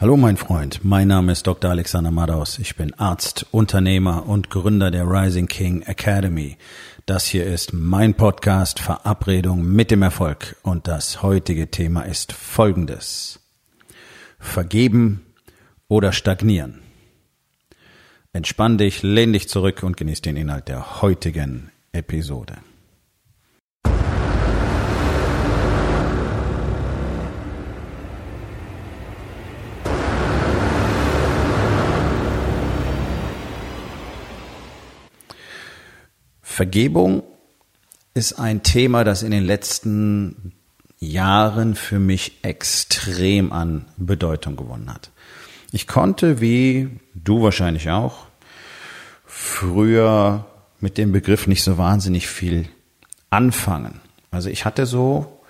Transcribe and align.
Hallo 0.00 0.16
mein 0.16 0.38
Freund, 0.38 0.82
mein 0.82 1.08
Name 1.08 1.32
ist 1.32 1.46
Dr. 1.46 1.70
Alexander 1.70 2.10
Madaus. 2.10 2.58
Ich 2.58 2.74
bin 2.74 2.94
Arzt, 2.94 3.44
Unternehmer 3.50 4.26
und 4.26 4.48
Gründer 4.48 4.90
der 4.90 5.04
Rising 5.04 5.46
King 5.46 5.82
Academy. 5.82 6.56
Das 7.04 7.26
hier 7.26 7.44
ist 7.44 7.74
mein 7.74 8.14
Podcast 8.14 8.78
Verabredung 8.78 9.62
mit 9.62 9.90
dem 9.90 10.00
Erfolg 10.00 10.56
und 10.62 10.88
das 10.88 11.22
heutige 11.22 11.70
Thema 11.70 12.04
ist 12.04 12.32
folgendes. 12.32 13.40
Vergeben 14.38 15.26
oder 15.86 16.12
stagnieren. 16.12 16.80
Entspann 18.32 18.78
dich, 18.78 19.02
lehn 19.02 19.34
dich 19.34 19.50
zurück 19.50 19.82
und 19.82 19.98
genieß 19.98 20.22
den 20.22 20.38
Inhalt 20.38 20.68
der 20.68 21.02
heutigen 21.02 21.72
Episode. 21.92 22.56
Vergebung 36.60 37.22
ist 38.12 38.34
ein 38.34 38.62
Thema, 38.62 39.02
das 39.02 39.22
in 39.22 39.30
den 39.30 39.44
letzten 39.44 40.52
Jahren 40.98 41.74
für 41.74 41.98
mich 41.98 42.40
extrem 42.42 43.50
an 43.50 43.86
Bedeutung 43.96 44.56
gewonnen 44.56 44.92
hat. 44.92 45.10
Ich 45.72 45.86
konnte, 45.86 46.42
wie 46.42 46.90
du 47.14 47.42
wahrscheinlich 47.42 47.88
auch, 47.88 48.26
früher 49.24 50.44
mit 50.80 50.98
dem 50.98 51.12
Begriff 51.12 51.46
nicht 51.46 51.62
so 51.62 51.78
wahnsinnig 51.78 52.28
viel 52.28 52.68
anfangen. 53.30 54.02
Also 54.30 54.50
ich 54.50 54.66
hatte 54.66 54.84
so 54.84 55.40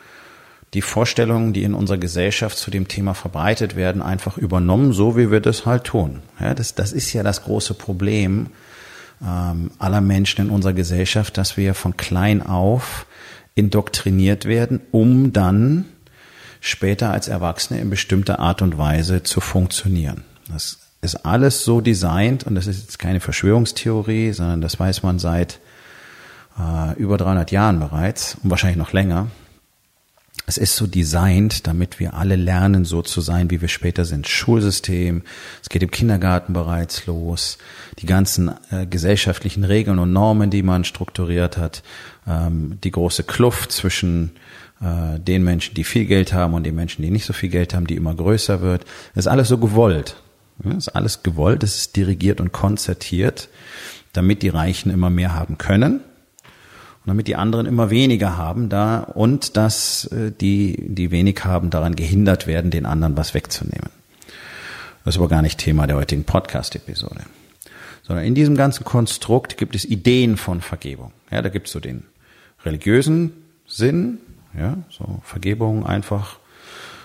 die 0.75 0.83
Vorstellungen, 0.83 1.53
die 1.53 1.65
in 1.65 1.75
unserer 1.75 1.99
Gesellschaft 1.99 2.57
zu 2.57 2.71
dem 2.71 2.87
Thema 2.87 3.15
verbreitet 3.15 3.75
werden, 3.75 4.01
einfach 4.01 4.39
übernommen, 4.39 4.93
so 4.93 5.17
wie 5.17 5.33
wir 5.33 5.41
das 5.41 5.67
halt 5.67 5.83
tun. 5.83 6.21
Ja, 6.39 6.55
das, 6.55 6.77
das 6.77 6.93
ist 6.93 7.13
ja 7.13 7.25
das 7.25 7.43
große 7.43 7.75
Problem, 7.75 8.51
ähm, 9.23 9.71
aller 9.79 10.01
Menschen 10.01 10.47
in 10.47 10.51
unserer 10.51 10.73
Gesellschaft, 10.73 11.37
dass 11.37 11.57
wir 11.57 11.75
von 11.75 11.97
klein 11.97 12.45
auf 12.45 13.07
indoktriniert 13.55 14.45
werden, 14.47 14.81
um 14.91 15.33
dann 15.33 15.87
später 16.61 17.11
als 17.11 17.29
Erwachsene 17.29 17.81
in 17.81 17.91
bestimmter 17.91 18.39
Art 18.39 18.63
und 18.63 18.79
Weise 18.79 19.23
zu 19.23 19.41
funktionieren. 19.41 20.25
Das 20.51 20.79
ist 21.01 21.25
alles 21.27 21.65
so 21.65 21.81
designt 21.81 22.45
und 22.45 22.55
das 22.55 22.67
ist 22.67 22.83
jetzt 22.83 22.99
keine 22.99 23.21
Verschwörungstheorie, 23.21 24.33
sondern 24.33 24.61
das 24.61 24.79
weiß 24.79 25.03
man 25.03 25.19
seit 25.19 25.61
äh, 26.59 26.95
über 26.99 27.17
300 27.17 27.51
Jahren 27.51 27.81
bereits 27.81 28.37
und 28.43 28.51
wahrscheinlich 28.51 28.79
noch 28.79 28.93
länger. 28.93 29.29
Es 30.51 30.59
ist 30.59 30.75
so 30.75 30.89
designt, 30.89 31.69
damit 31.69 32.01
wir 32.01 32.15
alle 32.15 32.35
lernen, 32.35 32.85
so 32.85 33.03
zu 33.03 33.21
sein, 33.21 33.53
wie 33.53 33.61
wir 33.61 33.69
später 33.69 34.05
sind. 34.05 34.27
Schulsystem, 34.27 35.23
es 35.63 35.69
geht 35.69 35.81
im 35.81 35.93
Kindergarten 35.93 36.55
bereits 36.55 37.07
los, 37.07 37.57
die 38.01 38.07
ganzen 38.07 38.51
äh, 38.73 38.85
gesellschaftlichen 38.85 39.63
Regeln 39.63 40.01
und 40.01 40.13
Normen, 40.13 40.51
die 40.51 40.65
man 40.65 40.83
strukturiert 40.83 41.57
hat, 41.57 41.85
ähm, 42.27 42.79
die 42.83 42.91
große 42.91 43.23
Kluft 43.23 43.71
zwischen 43.71 44.33
äh, 44.81 45.21
den 45.21 45.45
Menschen, 45.45 45.77
die 45.77 45.85
viel 45.85 46.07
Geld 46.07 46.33
haben 46.33 46.55
und 46.55 46.65
den 46.65 46.75
Menschen, 46.75 47.03
die 47.03 47.13
nicht 47.13 47.27
so 47.27 47.33
viel 47.33 47.51
Geld 47.51 47.73
haben, 47.73 47.87
die 47.87 47.95
immer 47.95 48.17
größer 48.17 48.61
wird. 48.61 48.83
Das 49.15 49.27
ist 49.27 49.31
alles 49.31 49.47
so 49.47 49.59
gewollt. 49.59 50.17
Ja, 50.65 50.73
ist 50.73 50.89
alles 50.89 51.23
gewollt, 51.23 51.63
es 51.63 51.77
ist 51.77 51.95
dirigiert 51.95 52.41
und 52.41 52.51
konzertiert, 52.51 53.51
damit 54.13 54.43
die 54.43 54.49
Reichen 54.49 54.91
immer 54.91 55.11
mehr 55.11 55.33
haben 55.33 55.59
können 55.59 56.01
und 57.01 57.09
damit 57.09 57.29
die 57.29 57.37
anderen 57.37 57.67
immer 57.67 57.91
weniger 57.91 58.37
haben 58.37 58.69
da 58.69 59.01
und 59.01 59.57
dass 59.57 60.05
äh, 60.07 60.33
die, 60.33 60.77
die 60.81 61.11
wenig 61.11 61.45
haben, 61.45 61.71
daran 61.71 61.97
gehindert 61.97 62.47
werden, 62.47 62.71
den 62.71 62.87
anderen 62.87 63.17
was 63.17 63.33
wegzunehmen. 63.33 63.91
Das 65.05 65.15
ist 65.15 65.19
aber 65.19 65.29
gar 65.29 65.43
nicht 65.43 65.59
Thema 65.59 65.87
der 65.87 65.97
heutigen 65.97 66.25
Podcast-Episode. 66.25 67.23
Sondern 68.03 68.25
in 68.25 68.35
diesem 68.35 68.57
ganzen 68.57 68.85
Konstrukt 68.85 69.57
gibt 69.57 69.75
es 69.75 69.85
Ideen 69.85 70.37
von 70.37 70.61
Vergebung. 70.61 71.13
Ja, 71.31 71.41
da 71.41 71.49
gibt 71.49 71.69
es 71.69 71.73
so 71.73 71.81
den 71.81 72.05
religiösen 72.65 73.33
Sinn, 73.67 74.19
ja, 74.59 74.77
so 74.91 75.21
Vergebung 75.23 75.87
einfach 75.87 76.39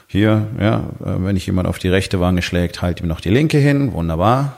hier, 0.08 0.48
ja, 0.60 0.90
äh, 1.00 1.24
wenn 1.24 1.36
ich 1.36 1.46
jemand 1.46 1.68
auf 1.68 1.80
die 1.80 1.90
rechte 1.90 2.20
Wange 2.20 2.42
schlägt, 2.42 2.82
halt 2.82 3.00
ihm 3.00 3.08
noch 3.08 3.22
die 3.22 3.30
linke 3.30 3.58
hin, 3.58 3.94
wunderbar. 3.94 4.58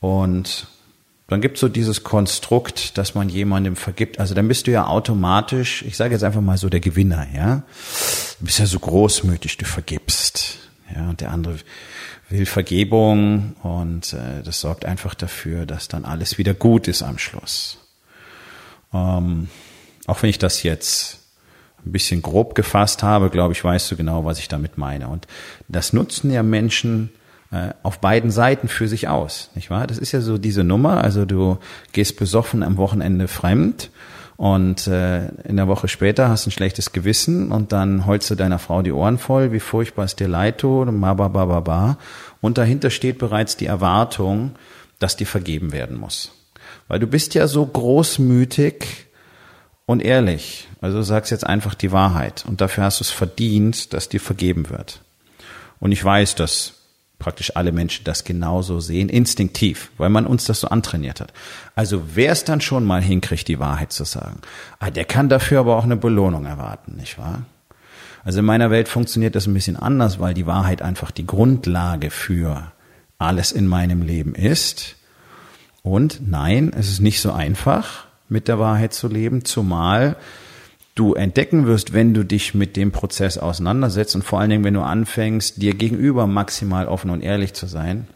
Und 0.00 0.66
dann 1.32 1.40
gibt 1.40 1.58
so 1.58 1.68
dieses 1.68 2.04
Konstrukt, 2.04 2.96
dass 2.98 3.14
man 3.14 3.28
jemandem 3.28 3.76
vergibt. 3.76 4.20
Also 4.20 4.34
dann 4.34 4.48
bist 4.48 4.66
du 4.66 4.70
ja 4.70 4.86
automatisch, 4.86 5.82
ich 5.82 5.96
sage 5.96 6.14
jetzt 6.14 6.22
einfach 6.22 6.40
mal 6.40 6.58
so 6.58 6.68
der 6.68 6.80
Gewinner, 6.80 7.26
ja. 7.34 7.62
Du 8.38 8.46
bist 8.46 8.58
ja 8.58 8.66
so 8.66 8.78
großmütig, 8.78 9.56
du 9.56 9.64
vergibst. 9.64 10.58
Ja, 10.94 11.08
und 11.08 11.20
der 11.20 11.30
andere 11.30 11.56
will 12.28 12.46
Vergebung 12.46 13.54
und 13.62 14.12
äh, 14.12 14.42
das 14.42 14.60
sorgt 14.60 14.84
einfach 14.84 15.14
dafür, 15.14 15.66
dass 15.66 15.88
dann 15.88 16.04
alles 16.04 16.38
wieder 16.38 16.54
gut 16.54 16.88
ist 16.88 17.02
am 17.02 17.18
Schluss. 17.18 17.78
Ähm, 18.92 19.48
auch 20.06 20.22
wenn 20.22 20.30
ich 20.30 20.38
das 20.38 20.62
jetzt 20.62 21.18
ein 21.84 21.92
bisschen 21.92 22.22
grob 22.22 22.54
gefasst 22.54 23.02
habe, 23.02 23.30
glaube 23.30 23.52
ich, 23.52 23.62
weißt 23.62 23.90
du 23.90 23.96
genau, 23.96 24.24
was 24.24 24.38
ich 24.38 24.48
damit 24.48 24.78
meine. 24.78 25.08
Und 25.08 25.26
das 25.68 25.92
nutzen 25.92 26.30
ja 26.30 26.42
Menschen 26.42 27.10
äh, 27.52 27.74
auf 27.82 28.00
beiden 28.00 28.30
Seiten 28.30 28.66
für 28.66 28.88
sich 28.88 29.08
aus, 29.08 29.50
nicht 29.54 29.70
wahr? 29.70 29.86
Das 29.86 29.98
ist 29.98 30.12
ja 30.12 30.20
so 30.20 30.38
diese 30.38 30.64
Nummer, 30.64 31.04
also 31.04 31.24
du 31.24 31.58
gehst 31.92 32.18
besoffen 32.18 32.62
am 32.62 32.76
Wochenende 32.78 33.28
fremd 33.28 33.90
und 34.36 34.86
äh, 34.88 35.28
in 35.44 35.56
der 35.56 35.68
Woche 35.68 35.86
später 35.86 36.28
hast 36.28 36.46
ein 36.46 36.50
schlechtes 36.50 36.92
Gewissen 36.92 37.52
und 37.52 37.70
dann 37.72 38.06
heulst 38.06 38.30
du 38.30 38.34
deiner 38.34 38.58
Frau 38.58 38.82
die 38.82 38.92
Ohren 38.92 39.18
voll, 39.18 39.52
wie 39.52 39.60
furchtbar 39.60 40.04
es 40.04 40.16
dir 40.16 40.28
leid 40.28 40.58
tut, 40.58 40.88
ba, 41.00 41.14
ba, 41.14 41.28
ba, 41.28 41.44
ba, 41.44 41.60
ba. 41.60 41.98
Und 42.40 42.58
dahinter 42.58 42.90
steht 42.90 43.18
bereits 43.18 43.56
die 43.56 43.66
Erwartung, 43.66 44.56
dass 44.98 45.16
dir 45.16 45.26
vergeben 45.26 45.72
werden 45.72 45.96
muss. 45.96 46.32
Weil 46.88 46.98
du 46.98 47.06
bist 47.06 47.34
ja 47.34 47.46
so 47.46 47.64
großmütig 47.64 49.06
und 49.86 50.02
ehrlich. 50.02 50.68
Also 50.80 51.02
sagst 51.02 51.30
jetzt 51.30 51.46
einfach 51.46 51.74
die 51.74 51.92
Wahrheit. 51.92 52.44
Und 52.48 52.60
dafür 52.60 52.84
hast 52.84 53.00
du 53.00 53.04
es 53.04 53.10
verdient, 53.10 53.92
dass 53.92 54.08
dir 54.08 54.20
vergeben 54.20 54.70
wird. 54.70 55.02
Und 55.78 55.92
ich 55.92 56.04
weiß, 56.04 56.34
dass 56.34 56.81
praktisch 57.22 57.54
alle 57.54 57.70
Menschen 57.70 58.04
das 58.04 58.24
genauso 58.24 58.80
sehen, 58.80 59.08
instinktiv, 59.08 59.92
weil 59.96 60.10
man 60.10 60.26
uns 60.26 60.44
das 60.44 60.60
so 60.60 60.68
antrainiert 60.68 61.20
hat. 61.20 61.32
Also 61.76 62.02
wer 62.14 62.32
es 62.32 62.44
dann 62.44 62.60
schon 62.60 62.84
mal 62.84 63.00
hinkriegt, 63.00 63.46
die 63.46 63.60
Wahrheit 63.60 63.92
zu 63.92 64.04
sagen, 64.04 64.40
ah, 64.80 64.90
der 64.90 65.04
kann 65.04 65.28
dafür 65.28 65.60
aber 65.60 65.76
auch 65.76 65.84
eine 65.84 65.96
Belohnung 65.96 66.46
erwarten, 66.46 66.96
nicht 66.96 67.18
wahr? 67.18 67.42
Also 68.24 68.40
in 68.40 68.44
meiner 68.44 68.70
Welt 68.70 68.88
funktioniert 68.88 69.36
das 69.36 69.46
ein 69.46 69.54
bisschen 69.54 69.76
anders, 69.76 70.18
weil 70.18 70.34
die 70.34 70.46
Wahrheit 70.46 70.82
einfach 70.82 71.12
die 71.12 71.26
Grundlage 71.26 72.10
für 72.10 72.72
alles 73.18 73.52
in 73.52 73.68
meinem 73.68 74.02
Leben 74.02 74.34
ist. 74.34 74.96
Und 75.82 76.20
nein, 76.28 76.72
es 76.76 76.88
ist 76.88 77.00
nicht 77.00 77.20
so 77.20 77.32
einfach, 77.32 78.06
mit 78.28 78.48
der 78.48 78.58
Wahrheit 78.58 78.94
zu 78.94 79.06
leben, 79.06 79.44
zumal 79.44 80.16
du 80.94 81.14
entdecken 81.14 81.66
wirst, 81.66 81.92
wenn 81.92 82.14
du 82.14 82.24
dich 82.24 82.54
mit 82.54 82.76
dem 82.76 82.92
Prozess 82.92 83.38
auseinandersetzt 83.38 84.14
und 84.14 84.22
vor 84.22 84.40
allen 84.40 84.50
Dingen, 84.50 84.64
wenn 84.64 84.74
du 84.74 84.82
anfängst, 84.82 85.60
dir 85.60 85.74
gegenüber 85.74 86.26
maximal 86.26 86.86
offen 86.86 87.10
und 87.10 87.22
ehrlich 87.22 87.54
zu 87.54 87.66
sein, 87.66 88.06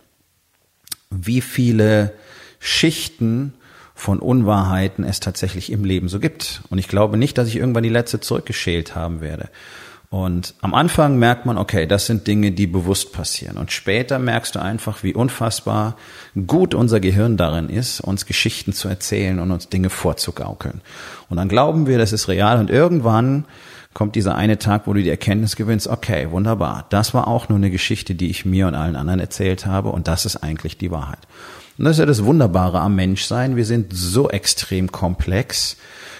wie 1.10 1.40
viele 1.40 2.12
Schichten 2.58 3.54
von 3.94 4.18
Unwahrheiten 4.18 5.04
es 5.04 5.20
tatsächlich 5.20 5.72
im 5.72 5.84
Leben 5.84 6.08
so 6.08 6.20
gibt. 6.20 6.62
Und 6.68 6.78
ich 6.78 6.88
glaube 6.88 7.16
nicht, 7.16 7.38
dass 7.38 7.48
ich 7.48 7.56
irgendwann 7.56 7.82
die 7.82 7.88
letzte 7.88 8.20
zurückgeschält 8.20 8.94
haben 8.94 9.22
werde. 9.22 9.48
Und 10.08 10.54
am 10.60 10.72
Anfang 10.72 11.18
merkt 11.18 11.46
man, 11.46 11.58
okay, 11.58 11.86
das 11.86 12.06
sind 12.06 12.26
Dinge, 12.26 12.52
die 12.52 12.66
bewusst 12.66 13.12
passieren. 13.12 13.56
Und 13.56 13.72
später 13.72 14.18
merkst 14.18 14.54
du 14.54 14.60
einfach, 14.60 15.02
wie 15.02 15.14
unfassbar 15.14 15.96
gut 16.46 16.74
unser 16.74 17.00
Gehirn 17.00 17.36
darin 17.36 17.68
ist, 17.68 18.00
uns 18.00 18.24
Geschichten 18.24 18.72
zu 18.72 18.88
erzählen 18.88 19.40
und 19.40 19.50
uns 19.50 19.68
Dinge 19.68 19.90
vorzugaukeln. 19.90 20.80
Und 21.28 21.38
dann 21.38 21.48
glauben 21.48 21.86
wir, 21.86 21.98
das 21.98 22.12
ist 22.12 22.28
real. 22.28 22.58
Und 22.58 22.70
irgendwann 22.70 23.46
kommt 23.94 24.14
dieser 24.14 24.36
eine 24.36 24.58
Tag, 24.58 24.86
wo 24.86 24.92
du 24.92 25.02
die 25.02 25.10
Erkenntnis 25.10 25.56
gewinnst, 25.56 25.88
okay, 25.88 26.30
wunderbar. 26.30 26.86
Das 26.90 27.12
war 27.12 27.26
auch 27.26 27.48
nur 27.48 27.58
eine 27.58 27.70
Geschichte, 27.70 28.14
die 28.14 28.30
ich 28.30 28.44
mir 28.44 28.68
und 28.68 28.74
allen 28.74 28.94
anderen 28.94 29.20
erzählt 29.20 29.66
habe. 29.66 29.88
Und 29.88 30.06
das 30.06 30.24
ist 30.24 30.36
eigentlich 30.36 30.78
die 30.78 30.90
Wahrheit. 30.90 31.20
Und 31.78 31.84
das 31.84 31.96
ist 31.96 32.00
ja 32.00 32.06
das 32.06 32.24
Wunderbare 32.24 32.80
am 32.80 32.96
Menschsein. 32.96 33.56
Wir 33.56 33.66
sind 33.66 33.92
so 33.94 34.30
extrem 34.30 34.92
komplex 34.92 35.76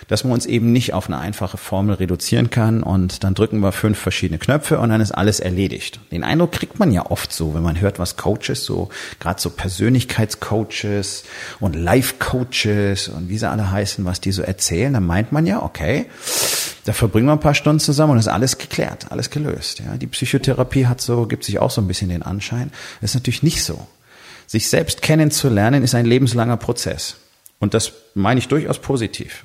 dass 0.09 0.25
man 0.25 0.33
uns 0.33 0.47
eben 0.47 0.73
nicht 0.73 0.93
auf 0.93 1.09
eine 1.09 1.19
einfache 1.19 1.57
Formel 1.57 1.97
reduzieren 1.97 2.51
kann 2.51 2.83
und 2.83 3.25
dann 3.25 3.35
drücken 3.35 3.61
wir 3.61 3.73
fünf 3.73 3.99
verschiedene 3.99 4.39
Knöpfe 4.39 4.79
und 4.79 4.91
dann 4.91 5.01
ist 5.01 5.13
alles 5.13 5.41
erledigt. 5.41 6.01
Den 6.13 6.25
Eindruck 6.25 6.53
kriegt 6.53 6.79
man 6.79 6.93
ja 6.93 7.07
oft 7.07 7.33
so, 7.33 7.55
wenn 7.55 7.63
man 7.63 7.81
hört, 7.81 7.99
was 7.99 8.17
Coaches, 8.17 8.65
so 8.65 8.89
gerade 9.19 9.41
so 9.41 9.51
Persönlichkeitscoaches 9.51 11.25
und 11.61 11.75
Life-Coaches 11.75 13.09
und 13.09 13.29
wie 13.29 13.39
sie 13.39 13.49
alle 13.49 13.71
heißen, 13.71 14.05
was 14.05 14.21
die 14.21 14.33
so 14.33 14.43
erzählen, 14.43 14.93
dann 14.93 15.07
meint 15.07 15.33
man 15.33 15.47
ja, 15.47 15.63
okay, 15.63 16.07
da 16.85 16.93
verbringen 16.93 17.27
wir 17.27 17.33
ein 17.33 17.41
paar 17.41 17.55
Stunden 17.55 17.81
zusammen 17.81 18.13
und 18.13 18.19
ist 18.19 18.29
alles 18.29 18.59
geklärt, 18.59 19.11
alles 19.11 19.31
gelöst. 19.31 19.81
Ja, 19.81 19.97
die 19.97 20.07
Psychotherapie 20.07 20.87
hat 20.87 21.01
so, 21.01 21.27
gibt 21.27 21.43
sich 21.43 21.59
auch 21.59 21.71
so 21.71 21.81
ein 21.81 21.89
bisschen 21.89 22.11
den 22.11 22.23
Anschein. 22.23 22.71
Das 23.01 23.11
ist 23.11 23.15
natürlich 23.17 23.43
nicht 23.43 23.65
so. 23.65 23.87
Sich 24.47 24.69
selbst 24.69 25.03
kennenzulernen 25.03 25.83
ist 25.83 25.95
ein 25.95 26.07
lebenslanger 26.07 26.57
Prozess. 26.57 27.17
Und 27.59 27.75
das 27.75 27.93
meine 28.15 28.39
ich 28.39 28.49
durchaus 28.49 28.79
positiv. 28.79 29.45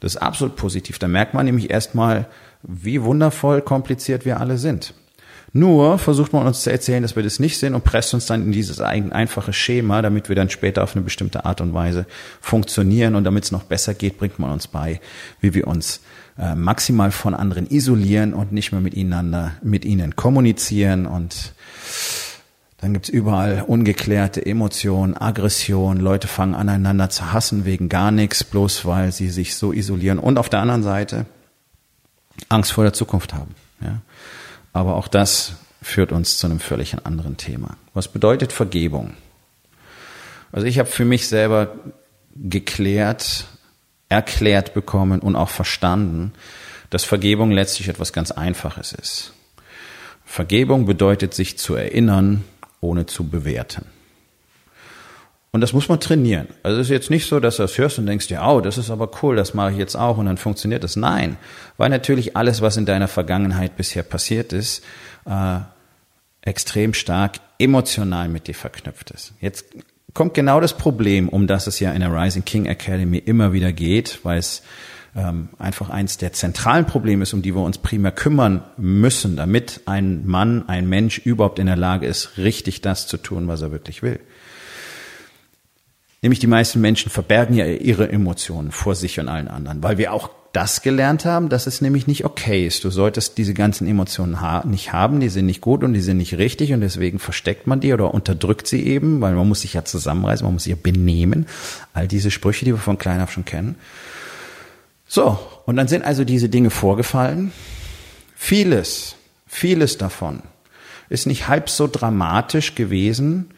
Das 0.00 0.14
ist 0.14 0.20
absolut 0.20 0.56
positiv. 0.56 0.98
Da 0.98 1.06
merkt 1.06 1.34
man 1.34 1.46
nämlich 1.46 1.70
erstmal, 1.70 2.26
wie 2.62 3.02
wundervoll 3.02 3.62
kompliziert 3.62 4.24
wir 4.24 4.40
alle 4.40 4.58
sind. 4.58 4.94
Nur 5.54 5.98
versucht 5.98 6.32
man 6.32 6.46
uns 6.46 6.62
zu 6.62 6.72
erzählen, 6.72 7.02
dass 7.02 7.14
wir 7.14 7.22
das 7.22 7.38
nicht 7.38 7.58
sind 7.58 7.74
und 7.74 7.84
presst 7.84 8.14
uns 8.14 8.24
dann 8.24 8.42
in 8.42 8.52
dieses 8.52 8.80
einfache 8.80 9.52
Schema, 9.52 10.00
damit 10.00 10.30
wir 10.30 10.36
dann 10.36 10.48
später 10.48 10.82
auf 10.82 10.96
eine 10.96 11.04
bestimmte 11.04 11.44
Art 11.44 11.60
und 11.60 11.74
Weise 11.74 12.06
funktionieren 12.40 13.14
und 13.14 13.24
damit 13.24 13.44
es 13.44 13.52
noch 13.52 13.64
besser 13.64 13.92
geht, 13.92 14.18
bringt 14.18 14.38
man 14.38 14.50
uns 14.50 14.66
bei, 14.66 15.00
wie 15.40 15.52
wir 15.52 15.66
uns 15.66 16.00
äh, 16.38 16.54
maximal 16.54 17.12
von 17.12 17.34
anderen 17.34 17.70
isolieren 17.70 18.32
und 18.32 18.52
nicht 18.52 18.72
mehr 18.72 18.80
miteinander, 18.80 19.52
mit 19.62 19.84
ihnen 19.84 20.16
kommunizieren 20.16 21.06
und 21.06 21.52
dann 22.82 22.94
gibt's 22.94 23.08
überall 23.08 23.62
ungeklärte 23.64 24.44
Emotionen, 24.44 25.16
Aggression, 25.16 25.98
Leute 25.98 26.26
fangen 26.26 26.56
aneinander 26.56 27.10
zu 27.10 27.32
hassen 27.32 27.64
wegen 27.64 27.88
gar 27.88 28.10
nichts, 28.10 28.42
bloß 28.42 28.84
weil 28.84 29.12
sie 29.12 29.30
sich 29.30 29.54
so 29.54 29.72
isolieren. 29.72 30.18
Und 30.18 30.36
auf 30.36 30.48
der 30.48 30.58
anderen 30.58 30.82
Seite 30.82 31.26
Angst 32.48 32.72
vor 32.72 32.82
der 32.82 32.92
Zukunft 32.92 33.34
haben. 33.34 33.54
Ja? 33.80 34.00
Aber 34.72 34.96
auch 34.96 35.06
das 35.06 35.52
führt 35.80 36.10
uns 36.10 36.38
zu 36.38 36.48
einem 36.48 36.58
völlig 36.58 36.96
anderen 37.06 37.36
Thema. 37.36 37.76
Was 37.94 38.08
bedeutet 38.08 38.50
Vergebung? 38.50 39.14
Also 40.50 40.66
ich 40.66 40.80
habe 40.80 40.88
für 40.88 41.04
mich 41.04 41.28
selber 41.28 41.76
geklärt, 42.34 43.46
erklärt 44.08 44.74
bekommen 44.74 45.20
und 45.20 45.36
auch 45.36 45.50
verstanden, 45.50 46.32
dass 46.90 47.04
Vergebung 47.04 47.52
letztlich 47.52 47.86
etwas 47.86 48.12
ganz 48.12 48.32
Einfaches 48.32 48.92
ist. 48.92 49.34
Vergebung 50.24 50.84
bedeutet, 50.84 51.32
sich 51.32 51.58
zu 51.58 51.76
erinnern, 51.76 52.42
ohne 52.82 53.06
zu 53.06 53.28
bewerten. 53.28 53.86
Und 55.52 55.60
das 55.60 55.74
muss 55.74 55.88
man 55.88 56.00
trainieren. 56.00 56.48
Also 56.62 56.80
es 56.80 56.86
ist 56.86 56.90
jetzt 56.90 57.10
nicht 57.10 57.26
so, 57.26 57.38
dass 57.38 57.56
du 57.56 57.62
das 57.62 57.76
hörst 57.76 57.98
und 57.98 58.06
denkst, 58.06 58.30
ja, 58.30 58.50
oh, 58.50 58.62
das 58.62 58.78
ist 58.78 58.90
aber 58.90 59.10
cool, 59.22 59.36
das 59.36 59.52
mache 59.52 59.72
ich 59.72 59.76
jetzt 59.76 59.96
auch 59.96 60.16
und 60.16 60.26
dann 60.26 60.38
funktioniert 60.38 60.82
das. 60.82 60.96
Nein, 60.96 61.36
weil 61.76 61.90
natürlich 61.90 62.36
alles, 62.36 62.62
was 62.62 62.78
in 62.78 62.86
deiner 62.86 63.08
Vergangenheit 63.08 63.76
bisher 63.76 64.02
passiert 64.02 64.54
ist, 64.54 64.82
äh, 65.26 65.58
extrem 66.40 66.94
stark 66.94 67.36
emotional 67.58 68.28
mit 68.28 68.46
dir 68.46 68.54
verknüpft 68.54 69.10
ist. 69.10 69.34
Jetzt 69.40 69.66
kommt 70.14 70.32
genau 70.32 70.58
das 70.58 70.76
Problem, 70.76 71.28
um 71.28 71.46
das 71.46 71.66
es 71.66 71.80
ja 71.80 71.92
in 71.92 72.00
der 72.00 72.12
Rising 72.12 72.46
King 72.46 72.64
Academy 72.64 73.18
immer 73.18 73.52
wieder 73.52 73.72
geht, 73.72 74.20
weil 74.22 74.38
es 74.38 74.62
ähm, 75.14 75.50
einfach 75.58 75.90
eins 75.90 76.16
der 76.16 76.32
zentralen 76.32 76.86
Probleme 76.86 77.22
ist, 77.24 77.34
um 77.34 77.42
die 77.42 77.54
wir 77.54 77.62
uns 77.62 77.78
primär 77.78 78.12
kümmern 78.12 78.62
müssen, 78.76 79.36
damit 79.36 79.82
ein 79.86 80.26
Mann, 80.26 80.68
ein 80.68 80.88
Mensch 80.88 81.18
überhaupt 81.18 81.58
in 81.58 81.66
der 81.66 81.76
Lage 81.76 82.06
ist, 82.06 82.38
richtig 82.38 82.80
das 82.80 83.06
zu 83.06 83.18
tun, 83.18 83.48
was 83.48 83.60
er 83.62 83.72
wirklich 83.72 84.02
will. 84.02 84.20
Nämlich 86.22 86.38
die 86.38 86.46
meisten 86.46 86.80
Menschen 86.80 87.10
verbergen 87.10 87.56
ja 87.56 87.66
ihre 87.66 88.08
Emotionen 88.08 88.70
vor 88.70 88.94
sich 88.94 89.18
und 89.18 89.28
allen 89.28 89.48
anderen, 89.48 89.82
weil 89.82 89.98
wir 89.98 90.12
auch 90.12 90.30
das 90.52 90.82
gelernt 90.82 91.24
haben, 91.24 91.48
dass 91.48 91.66
es 91.66 91.80
nämlich 91.80 92.06
nicht 92.06 92.24
okay 92.24 92.66
ist. 92.66 92.84
Du 92.84 92.90
solltest 92.90 93.38
diese 93.38 93.54
ganzen 93.54 93.88
Emotionen 93.88 94.40
ha 94.40 94.62
nicht 94.66 94.92
haben, 94.92 95.18
die 95.18 95.30
sind 95.30 95.46
nicht 95.46 95.62
gut 95.62 95.82
und 95.82 95.94
die 95.94 96.00
sind 96.00 96.18
nicht 96.18 96.38
richtig 96.38 96.72
und 96.72 96.80
deswegen 96.80 97.18
versteckt 97.18 97.66
man 97.66 97.80
die 97.80 97.92
oder 97.92 98.12
unterdrückt 98.12 98.68
sie 98.68 98.86
eben, 98.86 99.20
weil 99.20 99.34
man 99.34 99.48
muss 99.48 99.62
sich 99.62 99.74
ja 99.74 99.84
zusammenreißen, 99.84 100.44
man 100.44 100.54
muss 100.54 100.64
sich 100.64 100.72
ja 100.72 100.78
benehmen. 100.80 101.46
All 101.94 102.06
diese 102.06 102.30
Sprüche, 102.30 102.64
die 102.66 102.72
wir 102.72 102.78
von 102.78 102.98
klein 102.98 103.20
auf 103.20 103.32
schon 103.32 103.46
kennen. 103.46 103.76
So, 105.14 105.38
und 105.66 105.76
dann 105.76 105.88
sind 105.88 106.06
also 106.06 106.24
diese 106.24 106.48
Dinge 106.48 106.70
vorgefallen. 106.70 107.52
Vieles, 108.34 109.14
vieles 109.46 109.98
davon 109.98 110.42
ist 111.10 111.26
nicht 111.26 111.48
halb 111.48 111.68
so 111.68 111.86
dramatisch 111.86 112.74
gewesen, 112.74 113.50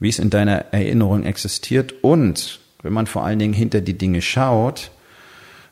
wie 0.00 0.08
es 0.08 0.18
in 0.18 0.28
deiner 0.28 0.72
Erinnerung 0.72 1.22
existiert. 1.22 1.94
Und 2.02 2.58
wenn 2.82 2.92
man 2.92 3.06
vor 3.06 3.24
allen 3.24 3.38
Dingen 3.38 3.52
hinter 3.52 3.80
die 3.80 3.96
Dinge 3.96 4.20
schaut, 4.22 4.90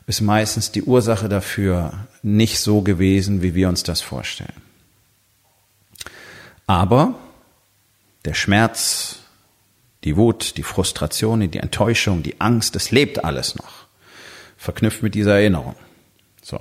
ist 0.05 0.21
meistens 0.21 0.71
die 0.71 0.83
Ursache 0.83 1.27
dafür 1.27 2.07
nicht 2.23 2.61
so 2.61 2.81
gewesen, 2.81 3.41
wie 3.41 3.53
wir 3.53 3.67
uns 3.67 3.83
das 3.83 3.99
vorstellen. 3.99 4.61
Aber 6.67 7.15
der 8.23 8.33
Schmerz, 8.33 9.17
die 10.05 10.15
Wut, 10.15 10.55
die 10.55 10.63
Frustration, 10.63 11.51
die 11.51 11.59
Enttäuschung, 11.59 12.23
die 12.23 12.39
Angst, 12.39 12.75
das 12.75 12.91
lebt 12.91 13.25
alles 13.25 13.57
noch 13.57 13.86
verknüpft 14.67 15.01
mit 15.01 15.15
dieser 15.15 15.35
Erinnerung. 15.39 15.77
So. 16.43 16.59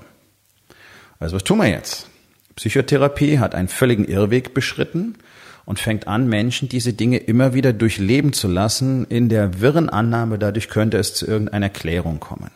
Also 1.19 1.35
was 1.35 1.43
tun 1.43 1.58
wir 1.58 1.67
jetzt? 1.67 2.08
Psychotherapie 2.55 3.41
hat 3.41 3.56
einen 3.56 3.67
völligen 3.67 4.05
Irrweg 4.05 4.55
beschritten 4.55 5.17
und 5.64 5.81
fängt 5.81 6.06
an, 6.06 6.29
Menschen 6.29 6.69
diese 6.69 6.93
Dinge 6.93 7.17
immer 7.17 7.53
wieder 7.53 7.73
durchleben 7.73 8.32
zu 8.32 8.47
lassen, 8.47 9.06
in 9.06 9.29
der 9.29 9.61
wirren 9.61 9.91
Annahme, 9.91 10.38
dadurch 10.38 10.69
könnte 10.69 10.99
es 10.99 11.14
zu 11.14 11.26
irgendeiner 11.26 11.69
Klärung 11.69 12.20
kommen. 12.20 12.53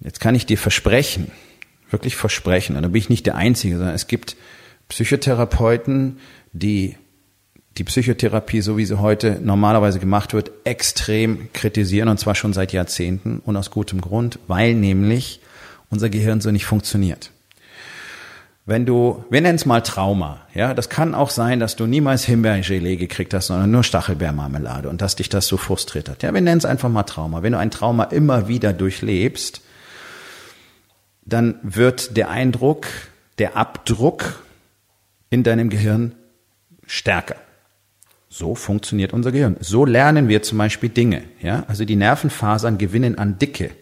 Jetzt 0.00 0.20
kann 0.20 0.34
ich 0.34 0.44
dir 0.44 0.58
versprechen, 0.58 1.30
wirklich 1.90 2.14
versprechen, 2.14 2.76
und 2.76 2.82
da 2.82 2.88
bin 2.88 2.98
ich 2.98 3.08
nicht 3.08 3.24
der 3.24 3.36
Einzige, 3.36 3.78
sondern 3.78 3.94
es 3.94 4.08
gibt 4.08 4.36
Psychotherapeuten, 4.88 6.18
die 6.52 6.98
die 7.78 7.84
Psychotherapie, 7.84 8.60
so 8.60 8.76
wie 8.76 8.84
sie 8.84 8.98
heute 8.98 9.38
normalerweise 9.42 9.98
gemacht 9.98 10.34
wird, 10.34 10.50
extrem 10.64 11.52
kritisieren 11.52 12.08
und 12.08 12.18
zwar 12.18 12.34
schon 12.34 12.52
seit 12.52 12.72
Jahrzehnten 12.72 13.40
und 13.44 13.56
aus 13.56 13.70
gutem 13.70 14.00
Grund, 14.00 14.38
weil 14.46 14.74
nämlich 14.74 15.40
unser 15.90 16.10
Gehirn 16.10 16.40
so 16.40 16.50
nicht 16.50 16.66
funktioniert. 16.66 17.30
Wenn 18.64 18.86
du, 18.86 19.24
wir 19.28 19.40
nennen 19.40 19.56
es 19.56 19.66
mal 19.66 19.80
Trauma, 19.80 20.46
ja, 20.54 20.72
das 20.72 20.88
kann 20.88 21.16
auch 21.16 21.30
sein, 21.30 21.58
dass 21.58 21.74
du 21.74 21.86
niemals 21.86 22.24
Himbeergelee 22.24 22.96
gekriegt 22.96 23.34
hast, 23.34 23.48
sondern 23.48 23.70
nur 23.70 23.82
Stachelbeermarmelade 23.82 24.88
und 24.88 25.02
dass 25.02 25.16
dich 25.16 25.28
das 25.28 25.48
so 25.48 25.56
frustriert 25.56 26.08
hat. 26.08 26.22
Ja, 26.22 26.32
wir 26.32 26.40
nennen 26.40 26.58
es 26.58 26.64
einfach 26.64 26.88
mal 26.88 27.02
Trauma. 27.02 27.42
Wenn 27.42 27.52
du 27.52 27.58
ein 27.58 27.72
Trauma 27.72 28.04
immer 28.04 28.46
wieder 28.46 28.72
durchlebst, 28.72 29.62
dann 31.24 31.56
wird 31.62 32.16
der 32.16 32.30
Eindruck, 32.30 32.86
der 33.38 33.56
Abdruck 33.56 34.44
in 35.28 35.42
deinem 35.42 35.68
Gehirn 35.68 36.14
stärker. 36.86 37.36
So 38.34 38.54
funktioniert 38.54 39.12
unser 39.12 39.30
Gehirn. 39.30 39.58
So 39.60 39.84
lernen 39.84 40.26
wir 40.26 40.42
zum 40.42 40.56
Beispiel 40.56 40.88
Dinge. 40.88 41.22
Ja? 41.42 41.64
Also 41.68 41.84
die 41.84 41.96
Nervenfasern 41.96 42.78
gewinnen 42.78 43.18
an 43.18 43.38
Dicke. 43.38 43.72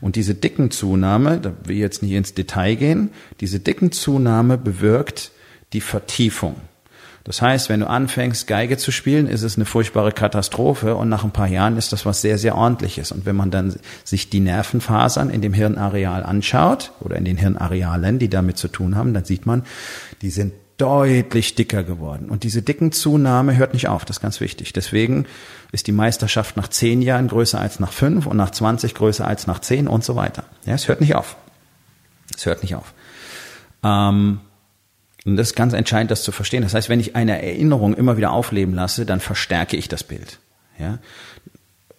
Und 0.00 0.16
diese 0.16 0.34
Dickenzunahme, 0.34 1.38
da 1.38 1.52
will 1.62 1.76
ich 1.76 1.80
jetzt 1.80 2.02
nicht 2.02 2.10
ins 2.10 2.34
Detail 2.34 2.74
gehen, 2.74 3.10
diese 3.38 3.60
Dickenzunahme 3.60 4.58
bewirkt 4.58 5.30
die 5.72 5.80
Vertiefung. 5.80 6.56
Das 7.22 7.40
heißt, 7.40 7.68
wenn 7.68 7.80
du 7.80 7.88
anfängst, 7.88 8.48
Geige 8.48 8.78
zu 8.78 8.90
spielen, 8.90 9.28
ist 9.28 9.42
es 9.42 9.54
eine 9.56 9.64
furchtbare 9.64 10.10
Katastrophe 10.10 10.96
und 10.96 11.08
nach 11.08 11.22
ein 11.22 11.30
paar 11.30 11.46
Jahren 11.46 11.76
ist 11.76 11.92
das 11.92 12.04
was 12.04 12.20
sehr, 12.20 12.36
sehr 12.36 12.56
ordentliches. 12.56 13.12
Und 13.12 13.26
wenn 13.26 13.36
man 13.36 13.52
dann 13.52 13.76
sich 14.02 14.28
die 14.28 14.40
Nervenfasern 14.40 15.30
in 15.30 15.40
dem 15.40 15.52
Hirnareal 15.52 16.24
anschaut 16.24 16.90
oder 16.98 17.14
in 17.14 17.24
den 17.24 17.36
Hirnarealen, 17.36 18.18
die 18.18 18.28
damit 18.28 18.58
zu 18.58 18.66
tun 18.66 18.96
haben, 18.96 19.14
dann 19.14 19.24
sieht 19.24 19.46
man, 19.46 19.62
die 20.20 20.30
sind 20.30 20.52
deutlich 20.78 21.54
dicker 21.54 21.84
geworden. 21.84 22.28
Und 22.30 22.42
diese 22.42 22.62
dicken 22.62 22.92
Zunahme 22.92 23.56
hört 23.56 23.74
nicht 23.74 23.88
auf, 23.88 24.04
das 24.04 24.16
ist 24.16 24.22
ganz 24.22 24.40
wichtig. 24.40 24.72
Deswegen 24.72 25.26
ist 25.72 25.86
die 25.86 25.92
Meisterschaft 25.92 26.56
nach 26.56 26.68
zehn 26.68 27.02
Jahren 27.02 27.28
größer 27.28 27.60
als 27.60 27.80
nach 27.80 27.92
fünf 27.92 28.26
und 28.26 28.36
nach 28.36 28.50
20 28.50 28.94
größer 28.94 29.26
als 29.26 29.46
nach 29.46 29.60
zehn 29.60 29.86
und 29.86 30.04
so 30.04 30.16
weiter. 30.16 30.44
Ja, 30.64 30.74
es 30.74 30.88
hört 30.88 31.00
nicht 31.00 31.14
auf. 31.14 31.36
Es 32.34 32.46
hört 32.46 32.62
nicht 32.62 32.74
auf. 32.74 32.92
Ähm, 33.82 34.40
und 35.24 35.36
das 35.36 35.48
ist 35.48 35.54
ganz 35.56 35.72
entscheidend, 35.72 36.10
das 36.10 36.22
zu 36.22 36.32
verstehen. 36.32 36.62
Das 36.62 36.74
heißt, 36.74 36.88
wenn 36.88 37.00
ich 37.00 37.16
eine 37.16 37.40
Erinnerung 37.42 37.94
immer 37.94 38.16
wieder 38.16 38.32
aufleben 38.32 38.74
lasse, 38.74 39.06
dann 39.06 39.20
verstärke 39.20 39.76
ich 39.76 39.88
das 39.88 40.04
Bild. 40.04 40.38
Ja? 40.78 40.98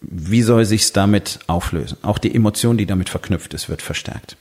Wie 0.00 0.42
soll 0.42 0.64
sich's 0.64 0.92
damit 0.92 1.40
auflösen? 1.46 1.98
Auch 2.02 2.18
die 2.18 2.34
Emotion, 2.34 2.76
die 2.76 2.86
damit 2.86 3.08
verknüpft 3.08 3.54
ist, 3.54 3.68
wird 3.68 3.82
verstärkt. 3.82 4.36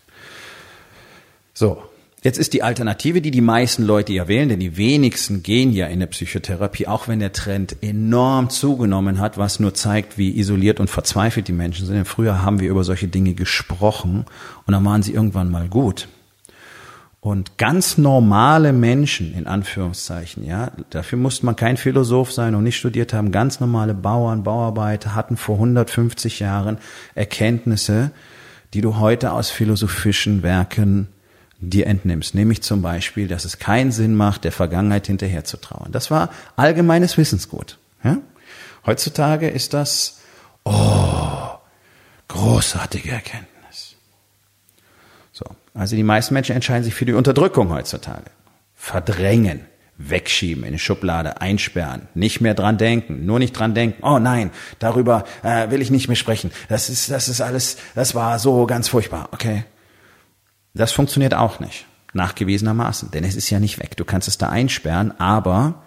So, 1.54 1.82
Jetzt 2.26 2.40
ist 2.40 2.54
die 2.54 2.64
Alternative, 2.64 3.22
die 3.22 3.30
die 3.30 3.40
meisten 3.40 3.84
Leute 3.84 4.12
ja 4.12 4.28
wählen, 4.28 4.50
denn 4.50 4.60
die 4.60 4.78
wenigsten 4.78 5.44
gehen 5.44 5.72
ja 5.72 5.86
in 5.86 6.00
eine 6.00 6.08
Psychotherapie, 6.08 6.88
auch 6.88 7.08
wenn 7.08 7.20
der 7.20 7.34
Trend 7.34 7.76
enorm 7.84 8.50
zugenommen 8.50 9.20
hat, 9.20 9.38
was 9.38 9.60
nur 9.60 9.76
zeigt, 9.76 10.18
wie 10.18 10.36
isoliert 10.36 10.80
und 10.80 10.90
verzweifelt 10.90 11.48
die 11.48 11.54
Menschen 11.54 11.86
sind. 11.86 11.98
Denn 11.98 12.06
früher 12.06 12.42
haben 12.42 12.60
wir 12.60 12.72
über 12.72 12.84
solche 12.84 13.08
Dinge 13.08 13.36
gesprochen 13.36 14.26
und 14.66 14.72
dann 14.72 14.84
waren 14.84 15.04
sie 15.04 15.14
irgendwann 15.14 15.52
mal 15.52 15.68
gut. 15.68 16.08
Und 17.20 17.60
ganz 17.60 18.00
normale 18.00 18.74
Menschen, 18.74 19.36
in 19.36 19.46
Anführungszeichen, 19.46 20.44
ja, 20.44 20.72
dafür 20.90 21.20
musste 21.20 21.46
man 21.46 21.56
kein 21.56 21.78
Philosoph 21.78 22.32
sein 22.32 22.56
und 22.56 22.64
nicht 22.64 22.78
studiert 22.78 23.14
haben, 23.14 23.32
ganz 23.32 23.60
normale 23.60 23.94
Bauern, 23.94 24.42
Bauarbeiter 24.42 25.14
hatten 25.14 25.38
vor 25.38 25.58
150 25.58 26.40
Jahren 26.40 26.80
Erkenntnisse, 27.14 28.10
die 28.74 28.82
du 28.82 28.98
heute 28.98 29.32
aus 29.32 29.52
philosophischen 29.52 30.42
Werken 30.42 31.10
dir 31.70 31.88
entnimmst. 31.88 32.36
Nämlich 32.36 32.62
zum 32.62 32.82
Beispiel, 32.82 33.28
dass 33.28 33.46
es 33.46 33.60
keinen 33.60 33.92
Sinn 33.92 34.16
macht, 34.16 34.44
der 34.44 34.52
Vergangenheit 34.52 35.08
hinterher 35.08 35.44
zu 35.44 35.58
trauern. 35.58 35.92
Das 35.92 36.12
war 36.12 36.30
allgemeines 36.56 37.18
Wissensgut. 37.18 37.78
Ja? 38.04 38.18
Heutzutage 38.86 39.50
ist 39.50 39.74
das, 39.74 40.20
oh, 40.64 41.50
großartige 42.28 43.12
Erkenntnis. 43.12 43.96
So. 45.32 45.46
Also 45.74 45.96
die 45.96 46.04
meisten 46.04 46.34
Menschen 46.34 46.56
entscheiden 46.56 46.84
sich 46.84 46.94
für 46.94 47.06
die 47.06 47.14
Unterdrückung 47.14 47.70
heutzutage. 47.70 48.26
Verdrängen, 48.76 49.62
wegschieben, 49.98 50.64
in 50.64 50.70
eine 50.70 50.80
Schublade, 50.80 51.42
einsperren, 51.42 52.08
nicht 52.14 52.42
mehr 52.42 52.54
dran 52.54 52.78
denken, 52.78 53.26
nur 53.26 53.40
nicht 53.40 53.54
dran 53.54 53.74
denken. 53.74 54.04
Oh 54.04 54.20
nein, 54.20 54.52
darüber 54.80 55.24
äh, 55.44 55.70
will 55.72 55.82
ich 55.82 55.92
nicht 55.92 56.08
mehr 56.08 56.16
sprechen. 56.16 56.52
Das 56.70 56.90
ist, 56.90 57.10
das 57.10 57.28
ist 57.28 57.42
alles, 57.42 57.78
das 57.96 58.14
war 58.14 58.40
so 58.40 58.66
ganz 58.66 58.90
furchtbar. 58.90 59.30
Okay, 59.32 59.64
das 60.76 60.92
funktioniert 60.92 61.34
auch 61.34 61.60
nicht. 61.60 61.86
nachgewiesenermaßen. 62.14 63.12
Denn 63.12 63.26
es 63.26 63.36
ist 63.36 63.50
ja 63.50 63.60
nicht 63.60 63.80
weg. 63.80 63.98
Du 63.98 64.06
kannst 64.06 64.28
es 64.30 64.38
da 64.38 64.50
einsperren, 64.50 65.20
aber 65.20 65.84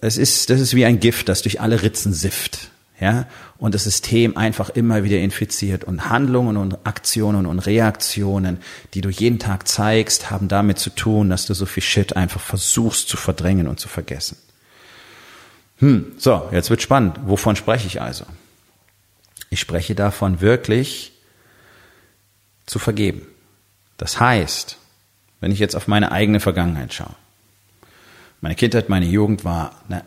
es 0.00 0.18
ist, 0.18 0.50
das 0.50 0.60
ist 0.60 0.74
wie 0.74 0.84
ein 0.84 0.98
Gift, 0.98 1.28
das 1.28 1.42
durch 1.42 1.60
alle 1.60 1.82
Ritzen 1.82 2.12
sifft. 2.12 2.70
Ja, 3.00 3.26
und 3.58 3.74
das 3.74 3.84
System 3.84 4.36
einfach 4.36 4.70
immer 4.70 5.02
wieder 5.02 5.18
infiziert 5.18 5.82
und 5.82 6.08
Handlungen 6.10 6.56
und 6.56 6.86
Aktionen 6.86 7.44
und 7.44 7.58
Reaktionen, 7.58 8.58
die 8.94 9.00
du 9.00 9.10
jeden 9.10 9.40
Tag 9.40 9.66
zeigst, 9.66 10.30
haben 10.30 10.46
damit 10.46 10.78
zu 10.78 10.90
tun, 10.90 11.28
dass 11.28 11.46
du 11.46 11.54
so 11.54 11.66
viel 11.66 11.82
Shit 11.82 12.14
einfach 12.14 12.40
versuchst 12.40 13.08
zu 13.08 13.16
verdrängen 13.16 13.66
und 13.66 13.80
zu 13.80 13.88
vergessen. 13.88 14.36
Hm, 15.78 16.12
so, 16.18 16.48
jetzt 16.52 16.70
wird 16.70 16.82
spannend. 16.82 17.18
Wovon 17.26 17.56
spreche 17.56 17.88
ich 17.88 18.00
also? 18.00 18.26
Ich 19.50 19.58
spreche 19.58 19.96
davon 19.96 20.40
wirklich 20.40 21.13
zu 22.66 22.78
vergeben. 22.78 23.26
Das 23.96 24.20
heißt, 24.20 24.78
wenn 25.40 25.52
ich 25.52 25.58
jetzt 25.58 25.76
auf 25.76 25.88
meine 25.88 26.12
eigene 26.12 26.40
Vergangenheit 26.40 26.92
schaue, 26.94 27.14
meine 28.40 28.54
Kindheit, 28.54 28.88
meine 28.88 29.06
Jugend 29.06 29.44
war 29.44 29.72
eine 29.88 30.04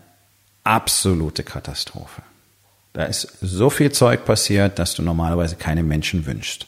absolute 0.64 1.44
Katastrophe. 1.44 2.22
Da 2.94 3.06
ist 3.06 3.38
so 3.42 3.70
viel 3.70 3.92
Zeug 3.92 4.26
passiert, 4.26 4.80
dass 4.80 4.96
du 4.96 5.02
normalerweise 5.02 5.56
keine 5.56 5.84
Menschen 5.84 6.26
wünschst. 6.26 6.68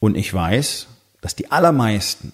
Und 0.00 0.16
ich 0.16 0.32
weiß, 0.32 0.88
dass 1.20 1.34
die 1.34 1.50
allermeisten 1.50 2.32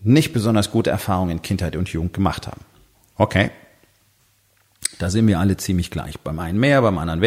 nicht 0.00 0.32
besonders 0.32 0.70
gute 0.70 0.90
Erfahrungen 0.90 1.32
in 1.32 1.42
Kindheit 1.42 1.76
und 1.76 1.88
Jugend 1.88 2.12
gemacht 2.12 2.46
haben. 2.46 2.60
Okay, 3.16 3.50
da 4.98 5.10
sind 5.10 5.26
wir 5.26 5.38
alle 5.38 5.56
ziemlich 5.56 5.90
gleich. 5.90 6.18
Beim 6.20 6.38
einen 6.38 6.58
mehr, 6.58 6.82
beim 6.82 6.98
anderen 6.98 7.22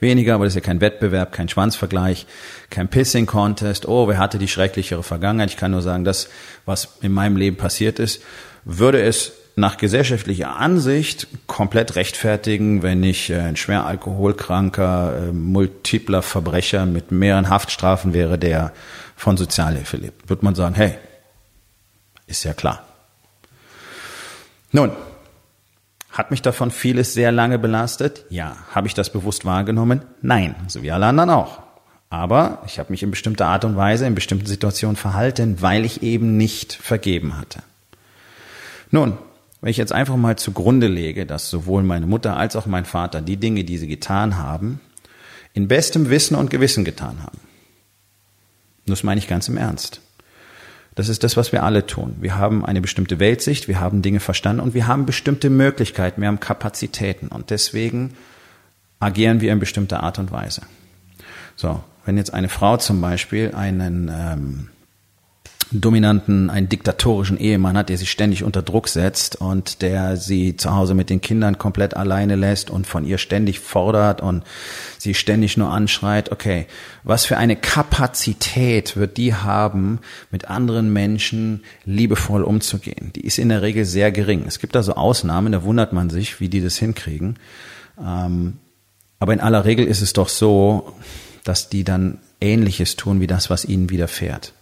weniger, 0.00 0.34
aber 0.34 0.44
das 0.44 0.52
ist 0.52 0.56
ja 0.56 0.60
kein 0.60 0.80
Wettbewerb, 0.80 1.32
kein 1.32 1.48
Schwanzvergleich, 1.48 2.26
kein 2.70 2.88
Pissing-Contest. 2.88 3.88
Oh, 3.88 4.08
wer 4.08 4.18
hatte 4.18 4.38
die 4.38 4.48
schrecklichere 4.48 5.02
Vergangenheit? 5.02 5.50
Ich 5.50 5.56
kann 5.56 5.72
nur 5.72 5.82
sagen, 5.82 6.04
das, 6.04 6.28
was 6.64 6.98
in 7.02 7.12
meinem 7.12 7.36
Leben 7.36 7.56
passiert 7.56 7.98
ist, 7.98 8.22
würde 8.64 9.02
es 9.02 9.32
nach 9.56 9.78
gesellschaftlicher 9.78 10.56
Ansicht 10.56 11.28
komplett 11.46 11.96
rechtfertigen, 11.96 12.82
wenn 12.82 13.02
ich 13.02 13.30
äh, 13.30 13.40
ein 13.40 13.56
schwer 13.56 13.86
alkoholkranker, 13.86 15.28
äh, 15.28 15.32
multipler 15.32 16.20
Verbrecher 16.20 16.84
mit 16.84 17.10
mehreren 17.10 17.48
Haftstrafen 17.48 18.12
wäre, 18.12 18.38
der 18.38 18.72
von 19.16 19.38
Sozialhilfe 19.38 19.96
lebt. 19.96 20.28
Würde 20.28 20.44
man 20.44 20.54
sagen, 20.54 20.74
hey, 20.74 20.98
ist 22.26 22.44
ja 22.44 22.52
klar. 22.52 22.84
Nun, 24.72 24.90
hat 26.16 26.30
mich 26.30 26.40
davon 26.40 26.70
vieles 26.70 27.12
sehr 27.12 27.30
lange 27.30 27.58
belastet? 27.58 28.24
Ja. 28.30 28.56
Habe 28.74 28.86
ich 28.86 28.94
das 28.94 29.10
bewusst 29.10 29.44
wahrgenommen? 29.44 30.00
Nein, 30.22 30.54
so 30.66 30.82
wie 30.82 30.90
alle 30.90 31.06
anderen 31.06 31.28
auch. 31.28 31.60
Aber 32.08 32.62
ich 32.66 32.78
habe 32.78 32.90
mich 32.90 33.02
in 33.02 33.10
bestimmter 33.10 33.46
Art 33.46 33.66
und 33.66 33.76
Weise 33.76 34.06
in 34.06 34.14
bestimmten 34.14 34.46
Situationen 34.46 34.96
verhalten, 34.96 35.60
weil 35.60 35.84
ich 35.84 36.02
eben 36.02 36.38
nicht 36.38 36.72
vergeben 36.72 37.36
hatte. 37.36 37.62
Nun, 38.90 39.18
wenn 39.60 39.70
ich 39.70 39.76
jetzt 39.76 39.92
einfach 39.92 40.16
mal 40.16 40.36
zugrunde 40.38 40.86
lege, 40.86 41.26
dass 41.26 41.50
sowohl 41.50 41.82
meine 41.82 42.06
Mutter 42.06 42.36
als 42.36 42.56
auch 42.56 42.64
mein 42.64 42.86
Vater 42.86 43.20
die 43.20 43.36
Dinge, 43.36 43.64
die 43.64 43.76
sie 43.76 43.88
getan 43.88 44.38
haben, 44.38 44.80
in 45.52 45.68
bestem 45.68 46.08
Wissen 46.08 46.34
und 46.34 46.48
Gewissen 46.48 46.84
getan 46.84 47.22
haben. 47.22 47.40
Das 48.86 49.02
meine 49.02 49.18
ich 49.18 49.28
ganz 49.28 49.48
im 49.48 49.58
Ernst. 49.58 50.00
Das 50.96 51.10
ist 51.10 51.22
das, 51.22 51.36
was 51.36 51.52
wir 51.52 51.62
alle 51.62 51.86
tun. 51.86 52.16
Wir 52.20 52.36
haben 52.36 52.64
eine 52.64 52.80
bestimmte 52.80 53.20
Weltsicht, 53.20 53.68
wir 53.68 53.80
haben 53.80 54.00
Dinge 54.00 54.18
verstanden 54.18 54.62
und 54.62 54.72
wir 54.72 54.86
haben 54.86 55.04
bestimmte 55.04 55.50
Möglichkeiten, 55.50 56.22
wir 56.22 56.28
haben 56.28 56.40
Kapazitäten 56.40 57.28
und 57.28 57.50
deswegen 57.50 58.14
agieren 58.98 59.42
wir 59.42 59.52
in 59.52 59.60
bestimmter 59.60 60.02
Art 60.02 60.18
und 60.18 60.32
Weise. 60.32 60.62
So, 61.54 61.84
wenn 62.06 62.16
jetzt 62.16 62.32
eine 62.32 62.48
Frau 62.48 62.78
zum 62.78 63.02
Beispiel 63.02 63.52
einen 63.54 64.10
ähm, 64.10 64.68
dominanten, 65.72 66.48
einen 66.48 66.68
diktatorischen 66.68 67.38
Ehemann 67.38 67.76
hat, 67.76 67.88
der 67.88 67.98
sie 67.98 68.06
ständig 68.06 68.44
unter 68.44 68.62
Druck 68.62 68.88
setzt 68.88 69.36
und 69.36 69.82
der 69.82 70.16
sie 70.16 70.56
zu 70.56 70.74
Hause 70.74 70.94
mit 70.94 71.10
den 71.10 71.20
Kindern 71.20 71.58
komplett 71.58 71.96
alleine 71.96 72.36
lässt 72.36 72.70
und 72.70 72.86
von 72.86 73.04
ihr 73.04 73.18
ständig 73.18 73.58
fordert 73.58 74.20
und 74.20 74.44
sie 74.98 75.14
ständig 75.14 75.56
nur 75.56 75.70
anschreit, 75.70 76.30
okay, 76.30 76.66
was 77.02 77.24
für 77.24 77.36
eine 77.36 77.56
Kapazität 77.56 78.96
wird 78.96 79.16
die 79.16 79.34
haben, 79.34 79.98
mit 80.30 80.48
anderen 80.48 80.92
Menschen 80.92 81.64
liebevoll 81.84 82.44
umzugehen? 82.44 83.12
Die 83.16 83.26
ist 83.26 83.38
in 83.38 83.48
der 83.48 83.62
Regel 83.62 83.84
sehr 83.84 84.12
gering. 84.12 84.44
Es 84.46 84.60
gibt 84.60 84.76
also 84.76 84.94
Ausnahmen, 84.94 85.52
da 85.52 85.64
wundert 85.64 85.92
man 85.92 86.10
sich, 86.10 86.40
wie 86.40 86.48
die 86.48 86.62
das 86.62 86.76
hinkriegen. 86.76 87.38
Ähm, 88.00 88.58
aber 89.18 89.32
in 89.32 89.40
aller 89.40 89.64
Regel 89.64 89.86
ist 89.86 90.02
es 90.02 90.12
doch 90.12 90.28
so, 90.28 90.92
dass 91.42 91.68
die 91.68 91.84
dann 91.84 92.18
Ähnliches 92.40 92.96
tun 92.96 93.20
wie 93.20 93.26
das, 93.26 93.50
was 93.50 93.64
ihnen 93.64 93.90
widerfährt. 93.90 94.52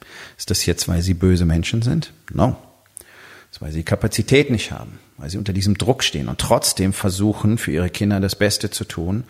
Ist 0.44 0.50
das 0.50 0.66
jetzt, 0.66 0.88
weil 0.88 1.00
sie 1.00 1.14
böse 1.14 1.46
Menschen 1.46 1.80
sind? 1.80 2.12
No. 2.30 2.58
Das 2.98 3.52
ist, 3.52 3.62
weil 3.62 3.72
sie 3.72 3.82
Kapazität 3.82 4.50
nicht 4.50 4.72
haben, 4.72 4.98
weil 5.16 5.30
sie 5.30 5.38
unter 5.38 5.54
diesem 5.54 5.78
Druck 5.78 6.04
stehen 6.04 6.28
und 6.28 6.38
trotzdem 6.38 6.92
versuchen, 6.92 7.56
für 7.56 7.72
ihre 7.72 7.88
Kinder 7.88 8.20
das 8.20 8.36
Beste 8.36 8.68
zu 8.68 8.84
tun. 8.84 9.24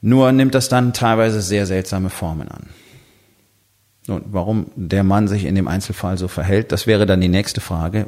Nur 0.00 0.32
nimmt 0.32 0.54
das 0.54 0.70
dann 0.70 0.94
teilweise 0.94 1.42
sehr 1.42 1.66
seltsame 1.66 2.08
Formen 2.08 2.48
an. 2.48 2.70
Nun, 4.06 4.22
warum 4.30 4.70
der 4.74 5.04
Mann 5.04 5.28
sich 5.28 5.44
in 5.44 5.54
dem 5.54 5.68
Einzelfall 5.68 6.16
so 6.16 6.28
verhält, 6.28 6.72
das 6.72 6.86
wäre 6.86 7.04
dann 7.04 7.20
die 7.20 7.28
nächste 7.28 7.60
Frage. 7.60 8.06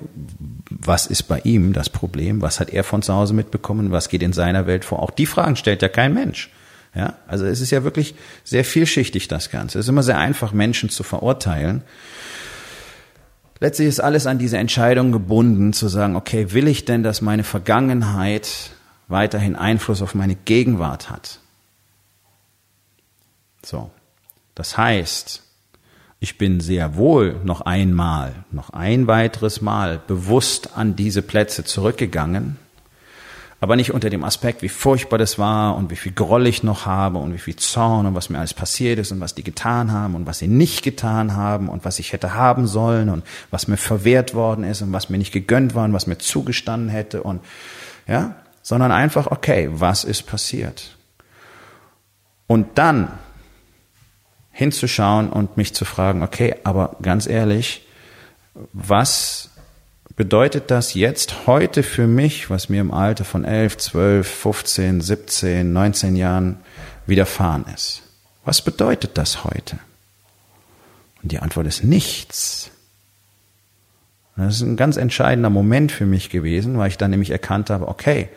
Was 0.70 1.06
ist 1.06 1.24
bei 1.24 1.40
ihm 1.40 1.74
das 1.74 1.90
Problem? 1.90 2.40
Was 2.40 2.58
hat 2.58 2.70
er 2.70 2.84
von 2.84 3.02
zu 3.02 3.12
Hause 3.12 3.34
mitbekommen? 3.34 3.90
Was 3.90 4.08
geht 4.08 4.22
in 4.22 4.32
seiner 4.32 4.66
Welt 4.66 4.86
vor? 4.86 5.02
Auch 5.02 5.10
die 5.10 5.26
Fragen 5.26 5.56
stellt 5.56 5.82
ja 5.82 5.90
kein 5.90 6.14
Mensch. 6.14 6.48
Ja, 6.94 7.14
also 7.26 7.44
es 7.44 7.60
ist 7.60 7.70
ja 7.70 7.84
wirklich 7.84 8.14
sehr 8.44 8.64
vielschichtig, 8.64 9.28
das 9.28 9.50
Ganze. 9.50 9.78
Es 9.78 9.86
ist 9.86 9.90
immer 9.90 10.02
sehr 10.02 10.18
einfach, 10.18 10.52
Menschen 10.52 10.88
zu 10.88 11.02
verurteilen. 11.02 11.82
Letztlich 13.60 13.88
ist 13.88 14.00
alles 14.00 14.26
an 14.26 14.38
diese 14.38 14.58
Entscheidung 14.58 15.12
gebunden, 15.12 15.72
zu 15.72 15.88
sagen, 15.88 16.16
okay, 16.16 16.52
will 16.52 16.68
ich 16.68 16.84
denn, 16.84 17.02
dass 17.02 17.20
meine 17.20 17.44
Vergangenheit 17.44 18.70
weiterhin 19.08 19.56
Einfluss 19.56 20.02
auf 20.02 20.14
meine 20.14 20.34
Gegenwart 20.34 21.10
hat? 21.10 21.40
So. 23.64 23.90
Das 24.54 24.76
heißt, 24.76 25.42
ich 26.20 26.38
bin 26.38 26.60
sehr 26.60 26.96
wohl 26.96 27.40
noch 27.44 27.60
einmal, 27.60 28.44
noch 28.50 28.70
ein 28.70 29.06
weiteres 29.06 29.60
Mal 29.60 30.00
bewusst 30.04 30.76
an 30.76 30.96
diese 30.96 31.22
Plätze 31.22 31.64
zurückgegangen 31.64 32.56
aber 33.60 33.74
nicht 33.74 33.92
unter 33.92 34.08
dem 34.08 34.22
Aspekt, 34.22 34.62
wie 34.62 34.68
furchtbar 34.68 35.18
das 35.18 35.38
war 35.38 35.76
und 35.76 35.90
wie 35.90 35.96
viel 35.96 36.12
Groll 36.12 36.46
ich 36.46 36.62
noch 36.62 36.86
habe 36.86 37.18
und 37.18 37.34
wie 37.34 37.38
viel 37.38 37.56
Zorn 37.56 38.06
und 38.06 38.14
was 38.14 38.30
mir 38.30 38.38
alles 38.38 38.54
passiert 38.54 39.00
ist 39.00 39.10
und 39.10 39.20
was 39.20 39.34
die 39.34 39.42
getan 39.42 39.90
haben 39.90 40.14
und 40.14 40.26
was 40.26 40.38
sie 40.38 40.46
nicht 40.46 40.82
getan 40.84 41.34
haben 41.34 41.68
und 41.68 41.84
was 41.84 41.98
ich 41.98 42.12
hätte 42.12 42.34
haben 42.34 42.68
sollen 42.68 43.08
und 43.08 43.24
was 43.50 43.66
mir 43.66 43.76
verwehrt 43.76 44.34
worden 44.34 44.62
ist 44.62 44.80
und 44.82 44.92
was 44.92 45.08
mir 45.08 45.18
nicht 45.18 45.32
gegönnt 45.32 45.74
war 45.74 45.84
und 45.84 45.92
was 45.92 46.06
mir 46.06 46.18
zugestanden 46.18 46.88
hätte 46.88 47.24
und, 47.24 47.40
ja, 48.06 48.36
sondern 48.62 48.92
einfach, 48.92 49.26
okay, 49.26 49.68
was 49.72 50.04
ist 50.04 50.22
passiert? 50.26 50.96
Und 52.46 52.78
dann 52.78 53.10
hinzuschauen 54.52 55.30
und 55.30 55.56
mich 55.56 55.74
zu 55.74 55.84
fragen, 55.84 56.22
okay, 56.22 56.54
aber 56.62 56.96
ganz 57.02 57.26
ehrlich, 57.26 57.86
was 58.72 59.50
bedeutet 60.18 60.72
das 60.72 60.94
jetzt 60.94 61.46
heute 61.46 61.84
für 61.84 62.08
mich, 62.08 62.50
was 62.50 62.68
mir 62.68 62.80
im 62.80 62.90
Alter 62.90 63.24
von 63.24 63.44
11, 63.44 63.78
12, 63.78 64.28
15, 64.28 65.00
17, 65.00 65.72
19 65.72 66.16
Jahren 66.16 66.56
widerfahren 67.06 67.64
ist? 67.72 68.02
Was 68.44 68.60
bedeutet 68.60 69.16
das 69.16 69.44
heute? 69.44 69.78
Und 71.22 71.30
die 71.30 71.38
Antwort 71.38 71.68
ist 71.68 71.84
nichts. 71.84 72.72
Das 74.36 74.56
ist 74.56 74.62
ein 74.62 74.76
ganz 74.76 74.96
entscheidender 74.96 75.50
Moment 75.50 75.92
für 75.92 76.06
mich 76.06 76.30
gewesen, 76.30 76.78
weil 76.78 76.88
ich 76.88 76.98
dann 76.98 77.12
nämlich 77.12 77.30
erkannt 77.30 77.70
habe, 77.70 77.86
okay, 77.86 78.28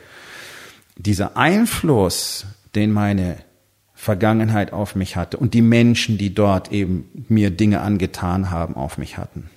dieser 0.97 1.35
Einfluss, 1.35 2.45
den 2.75 2.91
meine 2.91 3.37
Vergangenheit 3.95 4.71
auf 4.71 4.93
mich 4.95 5.15
hatte 5.15 5.37
und 5.37 5.55
die 5.55 5.63
Menschen, 5.63 6.19
die 6.19 6.33
dort 6.33 6.71
eben 6.71 7.25
mir 7.27 7.49
Dinge 7.49 7.81
angetan 7.81 8.51
haben, 8.51 8.75
auf 8.75 8.99
mich 8.99 9.17
hatten, 9.17 9.49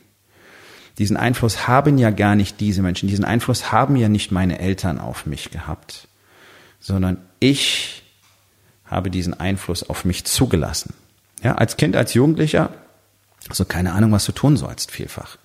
diesen 0.99 1.17
Einfluss 1.17 1.67
haben 1.67 1.99
ja 1.99 2.11
gar 2.11 2.37
nicht 2.37 2.61
diese 2.61 2.83
Menschen, 2.83 3.09
diesen 3.09 3.25
Einfluss 3.25 3.73
haben 3.73 3.97
ja 3.97 4.09
nicht 4.09 4.31
meine 4.31 4.59
Eltern 4.59 4.99
auf 5.01 5.27
mich 5.27 5.51
gehabt, 5.51 6.09
sondern 6.81 7.19
ich 7.41 8.03
habe 8.85 9.11
diesen 9.11 9.35
Einfluss 9.35 9.83
auf 9.83 10.05
mich 10.05 10.25
zugelassen. 10.25 10.95
Ja, 11.43 11.57
als 11.57 11.77
Kind, 11.77 11.97
als 11.97 12.15
Jugendlicher, 12.15 12.71
so 13.51 13.65
keine 13.65 13.93
Ahnung, 13.93 14.13
was 14.13 14.25
du 14.25 14.33
tun 14.33 14.57
sollst, 14.57 14.91
vielfach. 14.91 15.37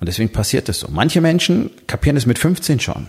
Und 0.00 0.08
deswegen 0.08 0.32
passiert 0.32 0.68
es 0.68 0.80
so. 0.80 0.88
Manche 0.90 1.20
Menschen 1.20 1.70
kapieren 1.86 2.16
es 2.16 2.26
mit 2.26 2.38
15 2.38 2.80
schon. 2.80 3.08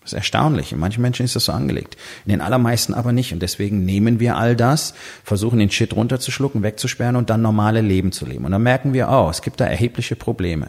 Das 0.00 0.12
ist 0.12 0.16
erstaunlich. 0.16 0.72
In 0.72 0.78
manchen 0.78 1.02
Menschen 1.02 1.24
ist 1.24 1.36
das 1.36 1.44
so 1.44 1.52
angelegt. 1.52 1.96
In 2.24 2.30
den 2.30 2.40
allermeisten 2.40 2.94
aber 2.94 3.12
nicht. 3.12 3.32
Und 3.32 3.42
deswegen 3.42 3.84
nehmen 3.84 4.20
wir 4.20 4.36
all 4.36 4.56
das, 4.56 4.94
versuchen 5.24 5.58
den 5.58 5.70
Shit 5.70 5.94
runterzuschlucken, 5.94 6.62
wegzusperren 6.62 7.16
und 7.16 7.28
dann 7.28 7.42
normale 7.42 7.80
Leben 7.80 8.12
zu 8.12 8.24
leben. 8.24 8.44
Und 8.44 8.52
dann 8.52 8.62
merken 8.62 8.94
wir, 8.94 9.08
oh, 9.10 9.28
es 9.28 9.42
gibt 9.42 9.60
da 9.60 9.66
erhebliche 9.66 10.16
Probleme. 10.16 10.68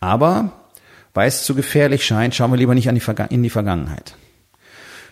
Aber 0.00 0.52
weil 1.14 1.28
es 1.28 1.44
zu 1.44 1.54
gefährlich 1.54 2.04
scheint, 2.04 2.34
schauen 2.34 2.50
wir 2.50 2.58
lieber 2.58 2.74
nicht 2.74 2.88
die 2.90 3.26
in 3.30 3.42
die 3.42 3.50
Vergangenheit. 3.50 4.16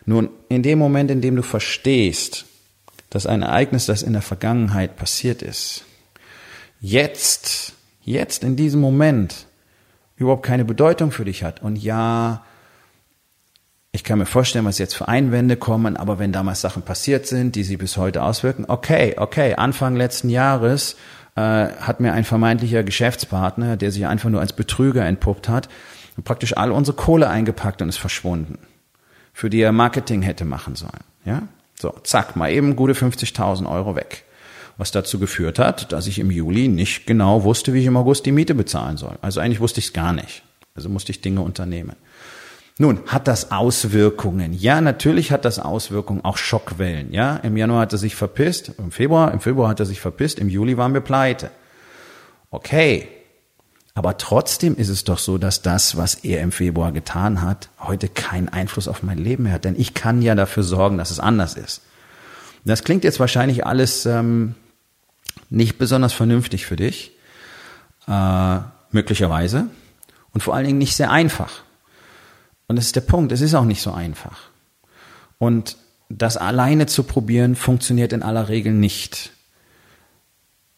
Nun, 0.06 0.28
in 0.48 0.62
dem 0.62 0.78
Moment, 0.78 1.10
in 1.10 1.22
dem 1.22 1.36
du 1.36 1.42
verstehst, 1.42 2.44
dass 3.08 3.26
ein 3.26 3.42
Ereignis, 3.42 3.86
das 3.86 4.02
in 4.02 4.12
der 4.12 4.22
Vergangenheit 4.22 4.96
passiert 4.96 5.40
ist, 5.40 5.84
jetzt 6.80 7.74
jetzt 8.04 8.44
in 8.44 8.56
diesem 8.56 8.80
Moment 8.80 9.46
überhaupt 10.16 10.44
keine 10.44 10.64
Bedeutung 10.64 11.10
für 11.10 11.24
dich 11.24 11.42
hat. 11.42 11.62
Und 11.62 11.76
ja, 11.76 12.44
ich 13.92 14.04
kann 14.04 14.18
mir 14.18 14.26
vorstellen, 14.26 14.64
was 14.64 14.78
jetzt 14.78 14.94
für 14.94 15.08
Einwände 15.08 15.56
kommen, 15.56 15.96
aber 15.96 16.18
wenn 16.18 16.32
damals 16.32 16.60
Sachen 16.60 16.82
passiert 16.82 17.26
sind, 17.26 17.56
die 17.56 17.64
sie 17.64 17.76
bis 17.76 17.96
heute 17.96 18.22
auswirken, 18.22 18.66
okay, 18.68 19.14
okay, 19.16 19.54
Anfang 19.54 19.96
letzten 19.96 20.28
Jahres 20.28 20.96
äh, 21.36 21.40
hat 21.40 22.00
mir 22.00 22.12
ein 22.12 22.24
vermeintlicher 22.24 22.82
Geschäftspartner, 22.82 23.76
der 23.76 23.90
sich 23.90 24.06
einfach 24.06 24.30
nur 24.30 24.40
als 24.40 24.52
Betrüger 24.52 25.04
entpuppt 25.04 25.48
hat, 25.48 25.68
praktisch 26.22 26.56
all 26.56 26.70
unsere 26.70 26.96
Kohle 26.96 27.28
eingepackt 27.28 27.82
und 27.82 27.88
ist 27.88 27.98
verschwunden, 27.98 28.58
für 29.32 29.50
die 29.50 29.60
er 29.60 29.72
Marketing 29.72 30.22
hätte 30.22 30.44
machen 30.44 30.76
sollen. 30.76 31.04
Ja, 31.24 31.42
so 31.78 31.94
zack, 32.04 32.36
mal 32.36 32.52
eben 32.52 32.76
gute 32.76 32.92
50.000 32.92 33.68
Euro 33.68 33.96
weg. 33.96 34.24
Was 34.76 34.90
dazu 34.90 35.20
geführt 35.20 35.60
hat, 35.60 35.92
dass 35.92 36.08
ich 36.08 36.18
im 36.18 36.32
Juli 36.32 36.66
nicht 36.66 37.06
genau 37.06 37.44
wusste, 37.44 37.72
wie 37.72 37.80
ich 37.80 37.86
im 37.86 37.96
August 37.96 38.26
die 38.26 38.32
Miete 38.32 38.56
bezahlen 38.56 38.96
soll. 38.96 39.16
Also 39.22 39.38
eigentlich 39.38 39.60
wusste 39.60 39.78
ich 39.78 39.86
es 39.86 39.92
gar 39.92 40.12
nicht. 40.12 40.42
Also 40.74 40.88
musste 40.88 41.12
ich 41.12 41.20
Dinge 41.20 41.42
unternehmen. 41.42 41.94
Nun, 42.76 43.00
hat 43.06 43.28
das 43.28 43.52
Auswirkungen? 43.52 44.52
Ja, 44.52 44.80
natürlich 44.80 45.30
hat 45.30 45.44
das 45.44 45.60
Auswirkungen, 45.60 46.24
auch 46.24 46.36
Schockwellen. 46.36 47.12
Ja, 47.12 47.36
im 47.36 47.56
Januar 47.56 47.82
hat 47.82 47.92
er 47.92 47.98
sich 47.98 48.16
verpisst, 48.16 48.72
im 48.78 48.90
Februar, 48.90 49.32
im 49.32 49.40
Februar 49.40 49.68
hat 49.68 49.78
er 49.78 49.86
sich 49.86 50.00
verpisst, 50.00 50.40
im 50.40 50.48
Juli 50.48 50.76
waren 50.76 50.92
wir 50.92 51.00
pleite. 51.00 51.50
Okay. 52.50 53.08
Aber 53.96 54.18
trotzdem 54.18 54.74
ist 54.74 54.88
es 54.88 55.04
doch 55.04 55.18
so, 55.18 55.38
dass 55.38 55.62
das, 55.62 55.96
was 55.96 56.16
er 56.16 56.40
im 56.40 56.50
Februar 56.50 56.90
getan 56.90 57.42
hat, 57.42 57.68
heute 57.78 58.08
keinen 58.08 58.48
Einfluss 58.48 58.88
auf 58.88 59.04
mein 59.04 59.18
Leben 59.18 59.44
mehr 59.44 59.52
hat. 59.52 59.64
Denn 59.64 59.78
ich 59.78 59.94
kann 59.94 60.20
ja 60.20 60.34
dafür 60.34 60.64
sorgen, 60.64 60.98
dass 60.98 61.12
es 61.12 61.20
anders 61.20 61.54
ist. 61.54 61.82
Das 62.64 62.82
klingt 62.82 63.04
jetzt 63.04 63.20
wahrscheinlich 63.20 63.64
alles 63.66 64.04
ähm, 64.04 64.56
nicht 65.48 65.78
besonders 65.78 66.12
vernünftig 66.12 66.66
für 66.66 66.74
dich, 66.74 67.12
äh, 68.08 68.58
möglicherweise, 68.90 69.68
und 70.32 70.42
vor 70.42 70.54
allen 70.54 70.66
Dingen 70.66 70.78
nicht 70.78 70.96
sehr 70.96 71.12
einfach. 71.12 71.62
Und 72.66 72.76
das 72.76 72.86
ist 72.86 72.96
der 72.96 73.02
Punkt, 73.02 73.32
es 73.32 73.40
ist 73.40 73.54
auch 73.54 73.64
nicht 73.64 73.82
so 73.82 73.92
einfach. 73.92 74.50
Und 75.38 75.76
das 76.08 76.36
alleine 76.36 76.86
zu 76.86 77.02
probieren, 77.02 77.56
funktioniert 77.56 78.12
in 78.12 78.22
aller 78.22 78.48
Regel 78.48 78.72
nicht. 78.72 79.32